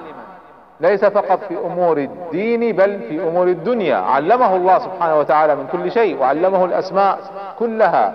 ليس 0.84 1.04
فقط 1.04 1.38
في 1.48 1.56
أمور 1.58 1.98
الدين 1.98 2.76
بل 2.76 3.00
في 3.00 3.28
أمور 3.28 3.46
الدنيا. 3.46 3.96
علمه 3.96 4.56
الله 4.56 4.78
سبحانه 4.78 5.18
وتعالى 5.18 5.54
من 5.54 5.66
كل 5.66 5.92
شيء 5.92 6.20
وعلمه 6.20 6.64
الأسماء 6.64 7.18
كلها 7.58 8.12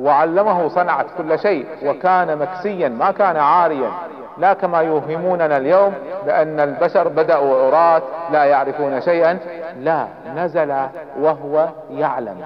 وعلمه 0.00 0.68
صنعة 0.68 1.06
كل 1.18 1.38
شيء 1.38 1.66
وكان 1.86 2.38
مكسيا 2.38 2.88
ما 2.88 3.10
كان 3.10 3.36
عاريا. 3.36 3.90
لا 4.38 4.52
كما 4.52 4.78
يوهموننا 4.78 5.56
اليوم 5.56 5.94
بأن 6.26 6.60
البشر 6.60 7.08
بدأوا 7.08 7.66
عراة 7.66 8.02
لا 8.30 8.44
يعرفون 8.44 9.00
شيئا. 9.00 9.38
لا 9.80 10.06
نزل 10.36 10.74
وهو 11.20 11.68
يعلم. 11.90 12.40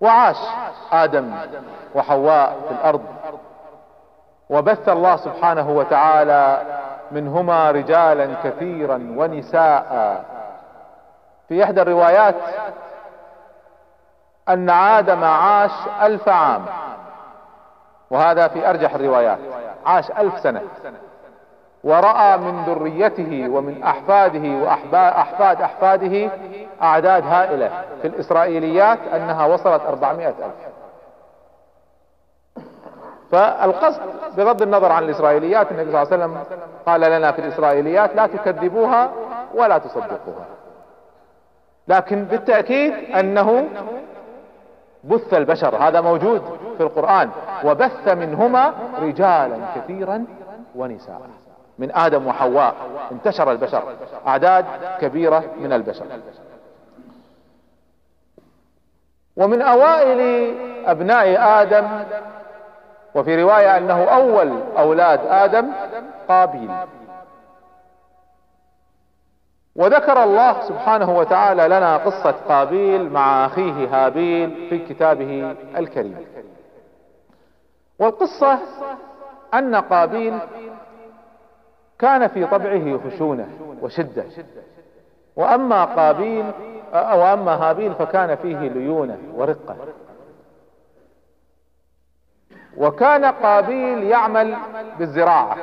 وعاش 0.00 0.36
آدم 0.92 1.30
وحواء 1.94 2.56
في 2.68 2.74
الأرض. 2.74 3.02
وبث 4.50 4.88
الله 4.88 5.16
سبحانه 5.16 5.70
وتعالى 5.70 6.58
منهما 7.10 7.70
رجالا 7.70 8.28
كثيرا 8.44 9.14
ونساء. 9.16 10.24
في 11.48 11.64
إحدى 11.64 11.82
الروايات 11.82 12.34
أن 14.48 14.70
آدم 14.70 15.24
عاش 15.24 15.70
ألف 16.02 16.28
عام 16.28 16.64
وهذا 18.10 18.48
في 18.48 18.70
أرجح 18.70 18.94
الروايات 18.94 19.38
عاش 19.86 20.10
ألف 20.10 20.40
سنة 20.40 20.60
ورأى 21.84 22.36
من 22.36 22.64
ذريته 22.64 23.48
ومن 23.50 23.82
أحفاده 23.82 24.64
وأحفاد 24.64 25.60
أحفاده 25.62 26.30
أعداد 26.82 27.26
هائلة. 27.26 27.70
في 28.02 28.08
الإسرائيليات 28.08 28.98
أنها 29.14 29.46
وصلت 29.46 29.82
أربعمائة 29.88 30.28
ألف. 30.28 30.54
فالقصد 33.34 34.00
بغض 34.36 34.62
النظر 34.62 34.92
عن 34.92 35.04
الإسرائيليات 35.04 35.72
النبي 35.72 35.92
صلى 35.92 36.02
الله 36.02 36.12
عليه 36.12 36.24
وسلم 36.24 36.44
قال 36.86 37.00
لنا 37.00 37.32
في 37.32 37.38
الإسرائيليات 37.38 38.16
لا 38.16 38.26
تكذبوها 38.26 39.12
ولا 39.54 39.78
تصدقوها. 39.78 40.46
لكن 41.88 42.24
بالتأكيد 42.24 42.92
أنه 42.92 43.68
بث 45.04 45.34
البشر 45.34 45.76
هذا 45.76 46.00
موجود 46.00 46.42
في 46.76 46.82
القرآن 46.82 47.30
وبث 47.64 48.08
منهما 48.08 48.72
رجالا 49.02 49.56
كثيرا 49.76 50.24
ونساء. 50.74 51.20
من 51.78 51.96
آدم 51.96 52.26
وحواء 52.26 52.74
انتشر 53.12 53.52
البشر 53.52 53.82
أعداد 54.26 54.64
كبيرة 55.00 55.44
من 55.60 55.72
البشر. 55.72 56.04
ومن 59.36 59.62
أوائل 59.62 60.54
أبناء 60.86 61.60
آدم 61.62 61.88
وفي 63.14 63.42
رواية 63.42 63.76
أنه 63.76 64.04
أول 64.04 64.62
أولاد 64.78 65.20
آدم 65.26 65.72
قابيل. 66.28 66.70
وذكر 69.76 70.22
الله 70.24 70.60
سبحانه 70.68 71.18
وتعالى 71.18 71.68
لنا 71.68 71.96
قصة 71.96 72.34
قابيل 72.48 73.10
مع 73.10 73.46
أخيه 73.46 73.88
هابيل 74.06 74.68
في 74.70 74.78
كتابه 74.78 75.56
الكريم. 75.76 76.26
والقصة 77.98 78.58
أن 79.54 79.74
قابيل 79.74 80.38
كان 81.98 82.28
في 82.28 82.46
طبعه 82.46 83.00
خشونة 83.10 83.48
وشدة. 83.82 84.24
وأما 85.36 85.84
قابيل 85.84 86.44
أو 86.92 87.22
أما 87.22 87.52
هابيل 87.52 87.94
فكان 87.94 88.34
فيه 88.36 88.58
ليونة 88.58 89.18
ورقة. 89.34 89.76
وكان 92.76 93.24
قابيل 93.24 94.02
يعمل 94.02 94.56
بالزراعة. 94.98 95.56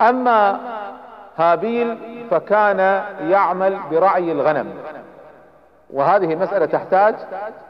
أما 0.00 0.60
هابيل 1.36 1.98
فكان 2.30 3.04
يعمل 3.20 3.78
برعي 3.90 4.32
الغنم. 4.32 4.74
وهذه 5.90 6.34
مسألة 6.34 6.66
تحتاج 6.66 7.14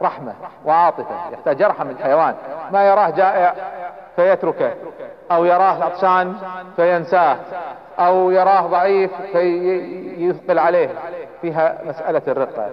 رحمة 0.02 0.34
وعاطفة 0.64 1.32
يحتاج 1.32 1.60
يرحم 1.60 1.90
الحيوان. 1.90 2.34
ما 2.72 2.88
يراه 2.88 3.10
جائع 3.10 3.54
فيتركه 4.16 4.74
أو 5.32 5.44
يراه 5.44 5.84
عطشان 5.84 6.37
فينساه 6.76 7.37
أو 7.98 8.30
يراه 8.30 8.60
ضعيف 8.60 9.10
فيثقل 9.32 10.58
عليه. 10.58 10.88
فيها 11.42 11.78
مسألة 11.84 12.22
الرقة. 12.28 12.70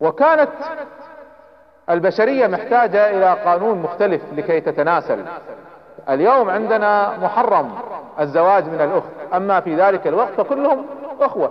وكانت 0.00 0.50
البشرية 1.90 2.46
محتاجة 2.46 3.10
إلى 3.10 3.34
قانون 3.44 3.78
مختلف 3.78 4.22
لكي 4.32 4.60
تتناسل. 4.60 5.24
اليوم 6.08 6.50
عندنا 6.50 7.18
محرم 7.18 7.74
الزواج 8.20 8.64
من 8.64 8.80
الأخت. 8.80 9.34
أما 9.34 9.60
في 9.60 9.76
ذلك 9.76 10.06
الوقت 10.06 10.32
فكلهم 10.32 10.86
إخوة. 11.20 11.50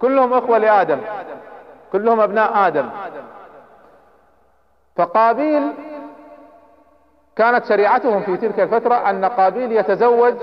كلهم 0.00 0.32
إخوة 0.32 0.58
لآدم. 0.58 0.98
كلهم 1.92 2.20
أبناء 2.20 2.66
آدم. 2.66 2.88
فقابيل 4.96 5.72
كانت 7.36 7.64
شريعتهم 7.64 8.22
في 8.22 8.36
تلك 8.36 8.60
الفترة 8.60 8.94
أن 8.94 9.24
قابيل 9.24 9.72
يتزوج 9.72 10.34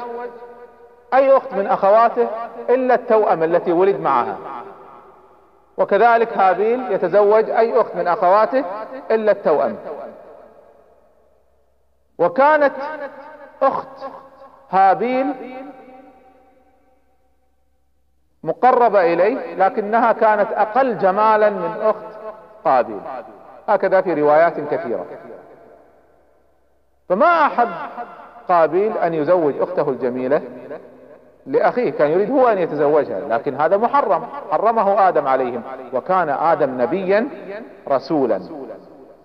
أي 1.13 1.37
أخت 1.37 1.53
من 1.53 1.67
أخواته 1.67 2.27
إلا 2.69 2.95
التوأم 2.95 3.43
التي 3.43 3.71
ولد 3.71 3.99
معها. 3.99 4.37
وكذلك 5.77 6.37
هابيل 6.37 6.91
يتزوج 6.91 7.49
أي 7.49 7.81
أخت 7.81 7.95
من 7.95 8.07
أخواته 8.07 8.65
إلا 9.11 9.31
التوأم. 9.31 9.77
وكانت 12.17 12.73
أخت 13.61 13.87
هابيل 14.69 15.33
مقربة 18.43 19.13
إليه 19.13 19.55
لكنها 19.55 20.11
كانت 20.11 20.51
أقل 20.51 20.97
جمالا 20.97 21.49
من 21.49 21.81
أخت 21.81 22.17
قابيل. 22.65 23.01
هكذا 23.67 24.01
في 24.01 24.13
روايات 24.13 24.59
كثيرة. 24.59 25.05
فما 27.09 27.45
أحب 27.45 27.69
قابيل 28.49 28.97
أن 28.97 29.13
يزوج 29.13 29.61
أخته 29.61 29.89
الجميلة 29.89 30.41
لأخيه 31.45 31.89
كان 31.89 32.11
يريد 32.11 32.31
هو 32.31 32.47
أن 32.47 32.57
يتزوجها 32.57 33.19
لكن 33.29 33.55
هذا 33.55 33.77
محرم. 33.77 34.23
حرمه 34.51 35.07
آدم 35.07 35.27
عليهم 35.27 35.61
وكان 35.93 36.29
آدم 36.29 36.81
نبيا 36.81 37.27
رسولا. 37.89 38.39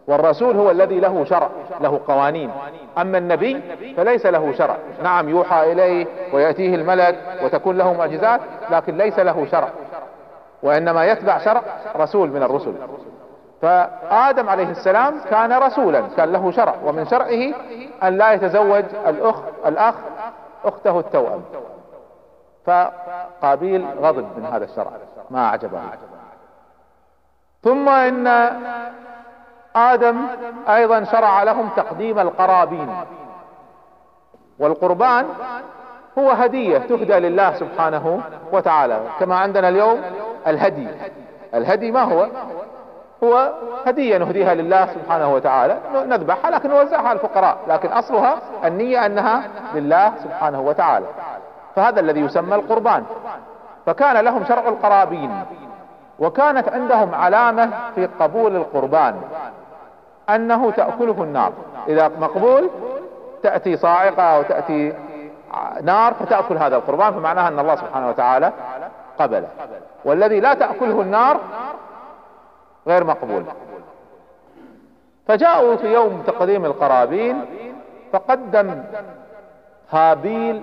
والرسول 0.06 0.56
هو 0.56 0.70
الذي 0.70 1.00
له 1.00 1.24
شرع 1.24 1.48
له 1.80 2.00
قوانين. 2.08 2.50
أما 2.98 3.18
النبي 3.18 3.60
فليس 3.96 4.26
له 4.26 4.52
شرع. 4.52 4.76
نعم 5.02 5.28
يوحى 5.28 5.72
إليه 5.72 6.06
ويأتيه 6.32 6.74
الملك 6.74 7.18
وتكون 7.42 7.78
له 7.78 7.92
معجزات 7.92 8.40
لكن 8.70 8.96
ليس 8.96 9.18
له 9.18 9.46
شرع. 9.50 9.68
وإنما 10.62 11.06
يتبع 11.06 11.38
شرع 11.38 11.62
رسول 11.96 12.30
من 12.30 12.42
الرسل. 12.42 12.72
فآدم 13.62 14.48
عليه 14.48 14.70
السلام 14.70 15.14
كان 15.30 15.52
رسولا 15.52 16.02
كان 16.16 16.32
له 16.32 16.50
شرع. 16.50 16.74
ومن 16.84 17.06
شرعه 17.06 17.54
أن 18.02 18.18
لا 18.18 18.32
يتزوج 18.32 18.84
الأخ 19.06 19.36
الأخ 19.66 19.94
أخته 20.64 21.00
التوأم. 21.00 21.42
فقابيل 22.70 23.86
غضب 24.02 24.26
من 24.36 24.46
هذا 24.52 24.64
الشرع. 24.64 24.90
ما 25.30 25.46
أعجبه 25.46 25.80
ثم 27.62 27.88
إن 27.88 28.26
آدم 29.76 30.26
أيضا 30.68 31.04
شرع 31.04 31.42
لهم 31.42 31.68
تقديم 31.76 32.18
القرابين. 32.18 32.96
والقربان 34.58 35.26
هو 36.18 36.30
هدية 36.30 36.78
تهدى 36.78 37.18
لله 37.18 37.54
سبحانه 37.54 38.20
وتعالى. 38.52 39.00
كما 39.20 39.38
عندنا 39.38 39.68
اليوم 39.68 40.02
الهدي. 40.46 40.88
الهدي 41.54 41.92
ما 41.92 42.02
هو؟ 42.02 42.26
هو 43.24 43.52
هدية 43.86 44.18
نهديها 44.18 44.54
لله 44.54 44.86
سبحانه 44.86 45.34
وتعالى. 45.34 45.78
نذبحها 45.94 46.50
لكن 46.50 46.70
نوزعها 46.70 47.12
الفقراء. 47.12 47.58
لكن 47.68 47.88
أصلها 47.88 48.38
النية 48.64 49.06
أنها 49.06 49.42
لله 49.74 50.12
سبحانه 50.24 50.60
وتعالى. 50.60 51.06
فهذا 51.76 52.00
الذي 52.00 52.20
يسمى 52.20 52.54
القربان. 52.54 53.04
فكان 53.86 54.16
لهم 54.16 54.44
شرع 54.44 54.68
القرابين 54.68 55.44
وكانت 56.18 56.68
عندهم 56.68 57.14
علامة 57.14 57.70
في 57.94 58.06
قبول 58.06 58.56
القربان 58.56 59.22
أنه 60.30 60.70
تأكله 60.70 61.22
النار. 61.22 61.52
إذا 61.88 62.08
مقبول 62.08 62.70
تأتي 63.42 63.76
صاعقة 63.76 64.22
أو 64.22 64.42
تأتي 64.42 64.92
نار 65.82 66.14
فتأكل 66.14 66.56
هذا 66.56 66.76
القربان 66.76 67.12
فمعناها 67.12 67.48
أن 67.48 67.58
الله 67.58 67.76
سبحانه 67.76 68.08
وتعالى 68.08 68.52
قبله. 69.18 69.48
والذي 70.04 70.40
لا 70.40 70.54
تأكله 70.54 71.00
النار 71.00 71.40
غير 72.86 73.04
مقبول. 73.04 73.44
فجاءوا 75.28 75.76
في 75.76 75.92
يوم 75.94 76.22
تقديم 76.26 76.64
القرابين 76.64 77.44
فقدم 78.12 78.82
هابيل 79.90 80.62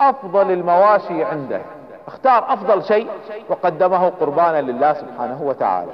أفضل 0.00 0.50
المواشي 0.50 1.24
عنده. 1.24 1.60
اختار 2.06 2.52
أفضل 2.52 2.84
شيء 2.84 3.08
وقدمه 3.48 4.08
قربانا 4.08 4.60
لله 4.60 4.92
سبحانه 4.92 5.42
وتعالى. 5.42 5.92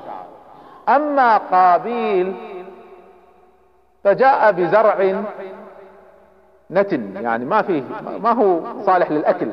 أما 0.89 1.37
قابيل 1.37 2.37
فجاء 4.05 4.53
بزرع 4.53 5.23
نتن 6.71 7.17
يعني 7.17 7.45
ما 7.45 7.63
فيه 7.63 7.83
ما 8.23 8.33
هو 8.33 8.61
صالح 8.83 9.11
للأكل 9.11 9.51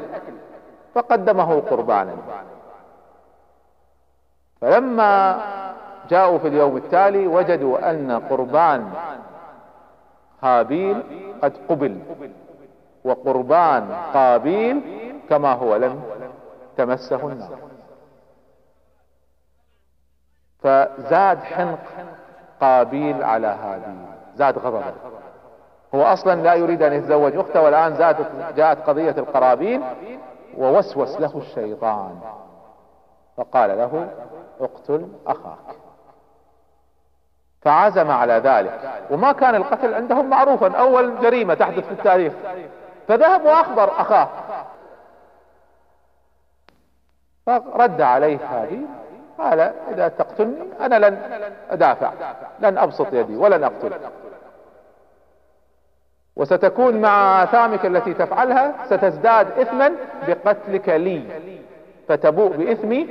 فقدمه 0.96 1.60
قربانا. 1.60 2.14
فلما 4.62 5.42
جاءوا 6.10 6.38
في 6.38 6.48
اليوم 6.48 6.78
التالي 6.78 7.28
وجدوا 7.28 7.90
أن 7.90 8.22
قربان 8.30 8.92
هابيل 10.44 11.04
قد 11.44 11.54
قبل. 11.70 12.00
وقربان 13.04 13.96
قابيل 14.14 14.82
كما 15.30 15.54
هو 15.54 15.76
لم 15.76 16.04
تمسه 16.78 17.28
النار. 17.28 17.58
فزاد 20.60 21.44
حنق 21.44 21.80
قابيل 22.62 23.24
على 23.24 23.48
هابيل 23.48 24.06
زاد 24.36 24.58
غضبه. 24.58 24.94
هو 25.96 26.04
أصلا 26.04 26.42
لا 26.42 26.54
يريد 26.54 26.84
أن 26.84 26.94
يتزوج. 26.94 27.36
أخته 27.36 27.62
والآن 27.62 27.96
زادت 27.96 28.56
جاءت 28.56 28.78
قضية 28.88 29.16
القرابين 29.18 29.84
ووسوس 30.58 31.22
له 31.22 31.38
الشيطان. 31.38 32.20
فقال 33.38 33.78
له 33.78 34.08
اقتل 34.62 35.08
أخاك. 35.28 35.76
فعزم 37.62 38.12
على 38.12 38.34
ذلك. 38.34 38.92
وما 39.12 39.32
كان 39.32 39.56
القتل 39.56 39.94
عندهم 39.94 40.30
معروفا. 40.30 40.78
أول 40.78 41.20
جريمة 41.20 41.54
تحدث 41.54 41.86
في 41.86 41.92
التاريخ. 41.92 42.34
فذهب 43.08 43.46
وأخبر 43.46 44.02
أخاه. 44.02 44.30
فرد 47.46 48.02
عليه 48.02 48.38
هابيل 48.52 48.86
قال 49.38 49.60
إذا 49.60 50.08
تقتلني 50.08 50.64
أنا 50.82 50.96
لن 51.08 51.18
أدافع 51.70 52.12
لن 52.60 52.78
أبسط 52.78 53.14
يدي 53.14 53.36
ولن 53.36 53.64
اقتلك 53.64 54.02
وستكون 56.36 57.02
مع 57.02 57.44
آثامك 57.44 57.86
التي 57.86 58.14
تفعلها 58.14 58.74
ستزداد 58.86 59.60
اثما 59.60 59.92
بقتلك 60.28 60.90
لي 60.90 61.24
فتبوء 62.08 62.58
بإثمي 62.58 63.08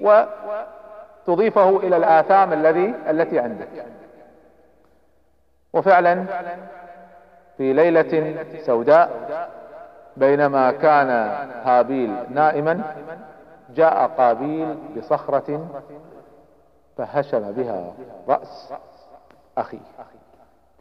وتضيفه 0.00 1.76
إلى 1.76 1.96
الآثام 1.96 2.52
الذي 2.52 2.94
التي 3.10 3.38
عندك. 3.38 3.68
وفعلا 5.72 6.24
في 7.56 7.72
ليلة 7.72 8.36
سوداء 8.66 9.10
بينما 10.16 10.72
كان 10.72 11.08
هابيل 11.64 12.32
نائما 12.34 12.96
جاء 13.74 14.06
قابيل 14.06 14.78
بصخرة 14.96 15.68
فهشم 16.96 17.52
بها 17.52 17.94
رأس 18.28 18.72
أخيه 19.58 19.78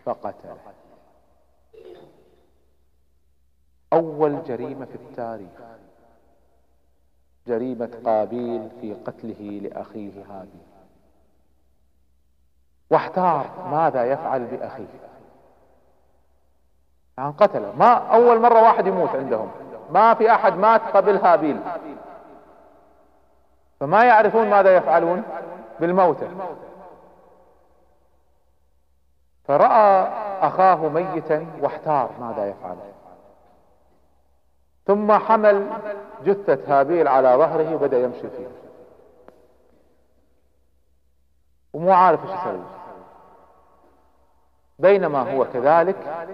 فقتله. 0.05 0.57
أول 3.93 4.43
جريمة 4.43 4.85
في 4.85 4.95
التاريخ 4.95 5.61
جريمة 7.47 7.89
قابيل 8.05 8.69
في 8.81 8.93
قتله 8.93 9.59
لأخيه 9.63 10.23
هابيل. 10.29 10.65
واحتار 12.89 13.67
ماذا 13.71 14.03
يفعل 14.03 14.45
بأخيه. 14.45 15.14
يعني 17.17 17.33
قتله 17.37 17.73
ما 17.77 17.93
أول 17.93 18.41
مرة 18.41 18.61
واحد 18.61 18.87
يموت 18.87 19.09
عندهم. 19.09 19.51
ما 19.91 20.13
في 20.13 20.31
أحد 20.31 20.57
مات 20.57 20.81
قبل 20.81 21.17
هابيل. 21.17 21.61
فما 23.79 24.03
يعرفون 24.03 24.49
ماذا 24.49 24.75
يفعلون؟ 24.75 25.23
بالموتى 25.79 26.27
فرأى 29.43 30.07
أخاه 30.41 30.75
ميتا 30.75 31.45
واحتار 31.61 32.09
ماذا 32.19 32.45
يفعل. 32.45 32.77
ثم 34.87 35.11
حمل 35.11 35.67
جثة 36.23 36.79
هابيل 36.79 37.07
على 37.07 37.35
ظهره 37.35 37.75
وبدأ 37.75 37.99
يمشي 37.99 38.29
فيها 38.29 38.49
ومو 41.73 41.91
عارف 41.91 42.23
إيش 42.23 42.39
يسوي. 42.39 42.63
بينما 44.79 45.33
هو 45.33 45.45
كذلك 45.53 46.27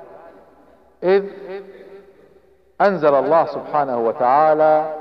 إذ 1.03 1.25
أنزل 2.81 3.15
الله 3.15 3.45
سبحانه 3.45 3.97
وتعالى 3.97 4.93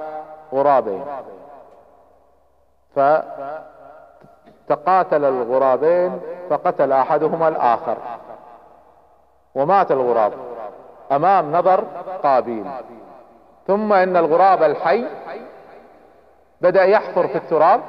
غرابين. 0.52 1.04
فتقاتل 4.66 5.24
الغرابين 5.24 6.20
فقتل 6.50 6.92
أحدهما 6.92 7.48
الآخر. 7.48 7.96
ومات 9.54 9.90
الغراب 9.90 10.32
أمام 11.12 11.52
نظر 11.52 11.84
قابيل. 12.22 12.70
ثم 13.66 13.92
إن 13.92 14.16
الغراب 14.16 14.62
الحي 14.62 15.06
بدأ 16.60 16.84
يحفر 16.84 17.28
في 17.28 17.38
التراب 17.38 17.80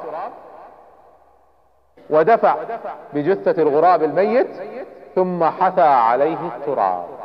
ودفع 2.09 2.55
بجثة 3.13 3.61
الغراب 3.61 4.03
الميت 4.03 4.47
ثم 5.15 5.43
حثى 5.43 5.81
عليه 5.81 6.47
التراب. 6.57 7.20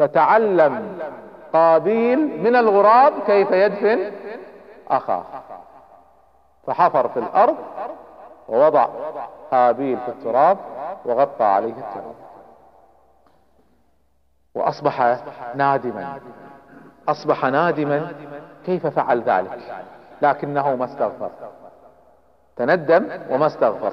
فتعلم 0.00 0.98
قابيل 1.52 2.42
من 2.42 2.56
الغراب 2.56 3.12
كيف 3.26 3.50
يدفن 3.50 4.12
أخاه. 4.90 5.24
فحفر 6.66 7.08
في 7.08 7.18
الأرض 7.18 7.56
ووضع 8.48 8.88
هابيل 9.52 9.98
في 9.98 10.08
التراب 10.08 10.58
وغطى 11.04 11.44
عليه 11.44 11.72
التراب. 11.72 12.14
وأصبح 14.54 15.18
نادما. 15.54 16.20
أصبح 17.08 17.44
نادما. 17.44 18.12
كيف 18.66 18.86
فعل 18.86 19.22
ذلك؟ 19.22 19.58
لكنه 20.22 20.74
ما 20.76 20.84
استغفر. 20.84 21.30
تندم 22.56 23.08
وما 23.30 23.46
استغفر. 23.46 23.92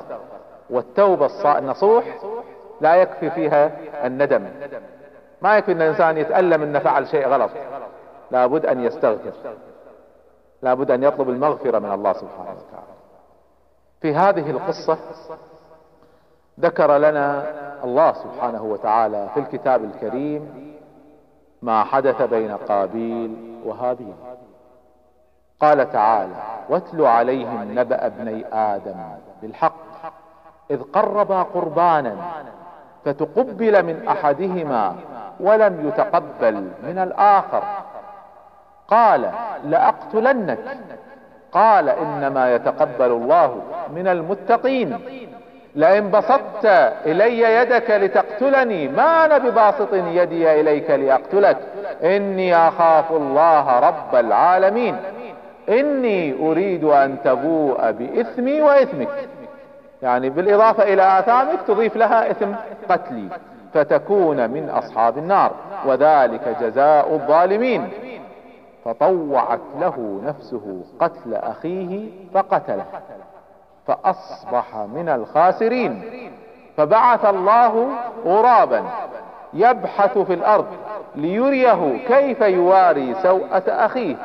والتوبة 0.70 1.58
النصوح 1.58 2.06
لا 2.82 2.96
يكفي 2.96 3.30
فيها 3.30 3.72
الندم. 4.06 4.48
ما 5.42 5.58
يكفي 5.58 5.72
إن 5.72 5.82
الإنسان 5.82 6.18
يتألم 6.18 6.64
إنه 6.64 6.80
فعل 6.80 7.08
شيء 7.08 7.28
غلط. 7.28 7.52
لابد 8.32 8.66
أن 8.66 8.84
يستغفر. 8.84 9.32
لابد 10.62 10.92
أن 10.92 11.04
يطلب 11.04 11.30
المغفرة 11.30 11.80
من 11.80 11.92
الله 11.92 12.14
سبحانه 12.14 12.50
وتعالى. 12.52 12.94
في 14.02 14.16
هذه 14.16 14.52
القصة 14.52 14.98
ذكر 16.60 16.98
لنا 16.98 17.46
الله 17.84 18.14
سبحانه 18.14 18.64
وتعالى 18.64 19.30
في 19.34 19.40
الكتاب 19.40 19.84
الكريم 19.84 20.74
ما 21.62 21.84
حدث 21.84 22.22
بين 22.22 22.52
قابيل 22.58 23.62
وهابيل. 23.66 24.16
قال 25.60 25.92
تعالى 25.92 26.36
واتل 26.70 27.06
عليهم 27.06 27.80
نبأ 27.80 28.06
ابني 28.06 28.46
آدم 28.54 28.96
بالحق 29.42 29.74
إذ 30.72 30.82
قربا 30.82 31.44
قربانا 31.44 32.16
فتقبل 33.06 33.86
من 33.86 34.08
أحدهما 34.08 34.96
ولم 35.40 35.88
يتقبل 35.88 36.54
من 36.84 36.98
الآخر. 36.98 37.64
قال 38.88 39.30
لأقتلنك. 39.66 40.58
قال 41.52 41.90
إنما 41.90 42.56
يتقبل 42.56 43.12
الله 43.12 43.62
من 43.96 44.08
المتقين. 44.08 45.00
لئن 45.76 46.12
بسطت 46.12 46.66
إلي 47.06 47.42
يدك 47.42 47.92
لتقتلني 47.92 48.88
ما 48.88 49.26
أنا 49.26 49.38
بباسط 49.38 49.94
يدي 49.94 50.62
إليك 50.62 50.90
لأقتلك. 50.90 51.58
إني 52.04 52.68
أخاف 52.68 53.12
الله 53.12 53.80
رب 53.80 54.16
العالمين. 54.16 54.98
إني 55.70 56.48
أريد 56.50 56.84
أن 56.84 57.18
تبوء 57.24 57.92
بإثمي 57.92 58.62
وإثمك. 58.62 59.10
يعني 60.02 60.30
بالإضافة 60.30 60.84
إلى 60.84 61.20
آثامك 61.20 61.60
تضيف 61.68 61.96
لها 61.96 62.32
إثم 62.32 62.52
قتلي. 62.90 63.28
فتكون 63.74 64.50
من 64.50 64.70
أصحاب 64.70 65.18
النار 65.18 65.52
وذلك 65.86 66.58
جزاء 66.62 67.14
الظالمين. 67.14 67.90
فطوعت 68.86 69.60
له 69.80 70.22
نفسه 70.24 70.82
قتل 71.00 71.36
أخيه 71.36 72.10
فقتله 72.34 72.86
فأصبح 73.88 74.76
من 74.76 75.10
الخاسرين. 75.10 76.04
فبعث 76.78 77.26
الله 77.26 77.88
غرابا 78.26 78.84
يبحث 79.54 80.18
في 80.18 80.34
الأرض 80.34 80.66
ليريه 81.16 82.08
كيف 82.08 82.42
يواري 82.42 83.16
سوءة 83.24 83.64
أخيه. 83.68 84.16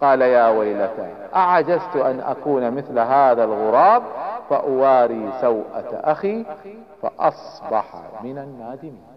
قال 0.00 0.22
يا 0.22 0.48
ويلتى 0.48 1.08
أعجزت 1.34 1.96
أن 1.96 2.20
أكون 2.20 2.70
مثل 2.70 2.98
هذا 2.98 3.44
الغراب؟ 3.44 4.02
فأواري 4.50 5.32
سوءة 5.40 6.00
أخي 6.04 6.46
فأصبح 7.02 7.84
من 8.22 8.38
النادمين. 8.38 9.14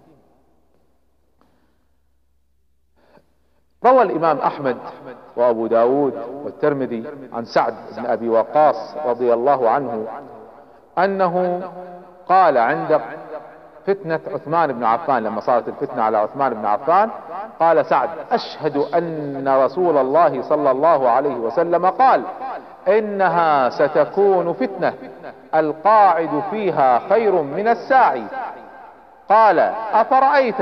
روى 3.85 4.01
الإمام 4.01 4.37
أحمد 4.37 4.77
وأبو 5.35 5.67
داود 5.67 6.13
والترمذي 6.43 7.03
عن 7.33 7.45
سعد 7.45 7.73
بن 7.97 8.05
أبي 8.05 8.29
وقاص 8.29 8.95
رضي 9.05 9.33
الله 9.33 9.69
عنه 9.69 10.07
أنه 10.97 11.61
قال 12.29 12.57
عند 12.57 13.01
فتنة 13.85 14.19
عثمان 14.27 14.73
بن 14.73 14.83
عفان 14.83 15.23
لما 15.23 15.41
صارت 15.41 15.67
الفتنة 15.67 16.03
على 16.03 16.17
عثمان 16.17 16.53
بن 16.53 16.65
عفان 16.65 17.09
قال 17.59 17.85
سعد 17.85 18.09
أشهد 18.31 18.77
أن 18.77 19.47
رسول 19.47 19.97
الله 19.97 20.41
صلى 20.41 20.71
الله 20.71 21.09
عليه 21.09 21.35
وسلم 21.35 21.85
قال 21.85 22.23
إنها 22.87 23.69
ستكون 23.69 24.53
فتنة. 24.53 24.93
القاعد 25.55 26.43
فيها 26.51 26.99
خير 27.09 27.41
من 27.41 27.67
الساعي. 27.67 28.23
قال 29.29 29.59
أفرأيت 29.93 30.61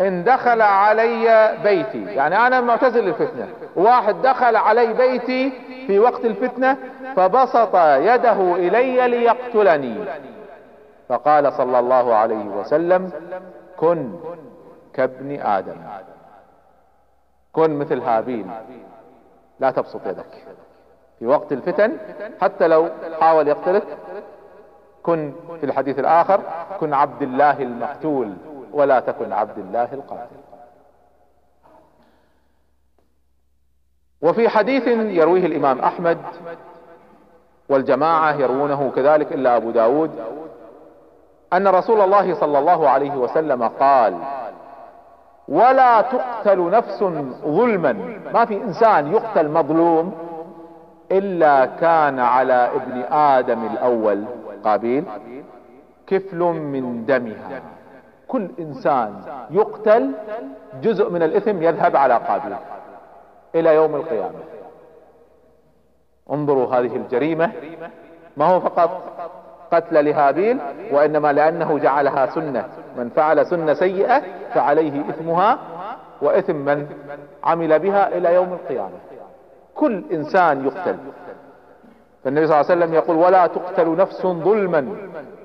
إن 0.00 0.24
دخل 0.24 0.62
علي 0.62 1.56
بيتي؟ 1.62 2.04
يعني 2.04 2.46
أنا 2.46 2.60
معتزل 2.60 3.08
الفتنة. 3.08 3.48
واحد 3.76 4.22
دخل 4.22 4.56
علي 4.56 4.92
بيتي 4.92 5.52
في 5.86 5.98
وقت 5.98 6.24
الفتنة 6.24 6.76
فبسط 7.16 7.76
يده 7.76 8.54
إلي 8.54 9.08
ليقتلني. 9.08 10.04
فقال 11.08 11.52
صلى 11.52 11.78
الله 11.78 12.14
عليه 12.14 12.44
وسلم 12.44 13.10
كن 13.76 14.12
كابن 14.94 15.40
آدم. 15.40 15.76
كن 17.52 17.78
مثل 17.78 18.00
هابيل. 18.00 18.46
لا 19.60 19.70
تبسط 19.70 20.06
يدك. 20.06 20.44
في 21.18 21.26
وقت 21.26 21.52
الفتن 21.52 21.96
حتى 22.40 22.68
لو 22.68 22.88
حاول 23.20 23.48
يقتلك 23.48 23.82
كن 25.04 25.32
في 25.60 25.66
الحديث 25.66 25.98
الآخر 25.98 26.40
كن 26.80 26.94
عبد 26.94 27.22
الله 27.22 27.62
المقتول 27.62 28.32
ولا 28.72 29.00
تكن 29.00 29.32
عبد 29.32 29.58
الله 29.58 29.88
القاتل. 29.92 30.36
وفي 34.22 34.48
حديث 34.48 34.86
يرويه 34.88 35.46
الإمام 35.46 35.78
أحمد 35.78 36.18
والجماعة 37.68 38.32
يروونه 38.32 38.92
كذلك 38.96 39.32
إلا 39.32 39.56
أبو 39.56 39.70
داود 39.70 40.10
أن 41.52 41.68
رسول 41.68 42.00
الله 42.00 42.34
صلى 42.34 42.58
الله 42.58 42.88
عليه 42.88 43.16
وسلم 43.16 43.62
قال 43.62 44.18
ولا 45.48 46.00
تقتل 46.00 46.70
نفس 46.70 47.04
ظلما. 47.44 47.92
ما 48.34 48.44
في 48.44 48.62
إنسان 48.62 49.12
يقتل 49.12 49.48
مظلوم 49.48 50.14
إلا 51.12 51.66
كان 51.66 52.18
على 52.20 52.70
ابن 52.74 53.02
آدم 53.12 53.66
الأول. 53.66 54.24
قابيل 54.64 55.04
كفل 56.06 56.38
من 56.38 57.06
دمها. 57.06 57.62
كل 58.28 58.48
إنسان 58.58 59.22
يقتل 59.50 60.10
جزء 60.82 61.10
من 61.10 61.22
الإثم 61.22 61.62
يذهب 61.62 61.96
على 61.96 62.14
قابيل 62.14 62.56
إلى 63.54 63.74
يوم 63.74 63.94
القيامة. 63.94 64.38
انظروا 66.30 66.74
هذه 66.74 66.96
الجريمة. 66.96 67.52
ما 68.36 68.44
هو 68.44 68.60
فقط 68.60 69.02
قتل 69.72 70.04
لهابيل 70.04 70.58
وإنما 70.92 71.32
لأنه 71.32 71.78
جعلها 71.78 72.26
سنة. 72.26 72.68
من 72.96 73.08
فعل 73.08 73.46
سنة 73.46 73.74
سيئة 73.74 74.22
فعليه 74.54 75.00
إثمها 75.08 75.58
وإثم 76.22 76.56
من 76.56 76.86
عمل 77.44 77.78
بها 77.78 78.08
إلى 78.16 78.34
يوم 78.34 78.52
القيامة. 78.52 78.98
كل 79.74 80.04
إنسان 80.12 80.66
يقتل. 80.66 80.96
فالنبي 82.24 82.46
صلى 82.46 82.60
الله 82.60 82.70
عليه 82.70 82.80
وسلم 82.84 82.94
يقول 82.94 83.16
ولا 83.16 83.46
تقتل 83.46 83.96
نفس 83.96 84.22
ظلما 84.26 84.86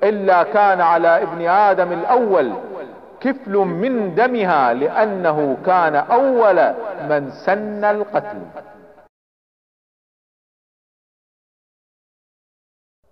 إلا 0.04 0.42
كان 0.42 0.80
على 0.80 1.22
ابن 1.22 1.46
آدم 1.48 1.92
الأول 1.92 2.52
كفل 3.20 3.52
من 3.56 4.14
دمها 4.14 4.72
لأنه 4.72 5.56
كان 5.66 5.94
أول 5.96 6.56
من 7.10 7.30
سن 7.30 7.84
القتل. 7.84 8.38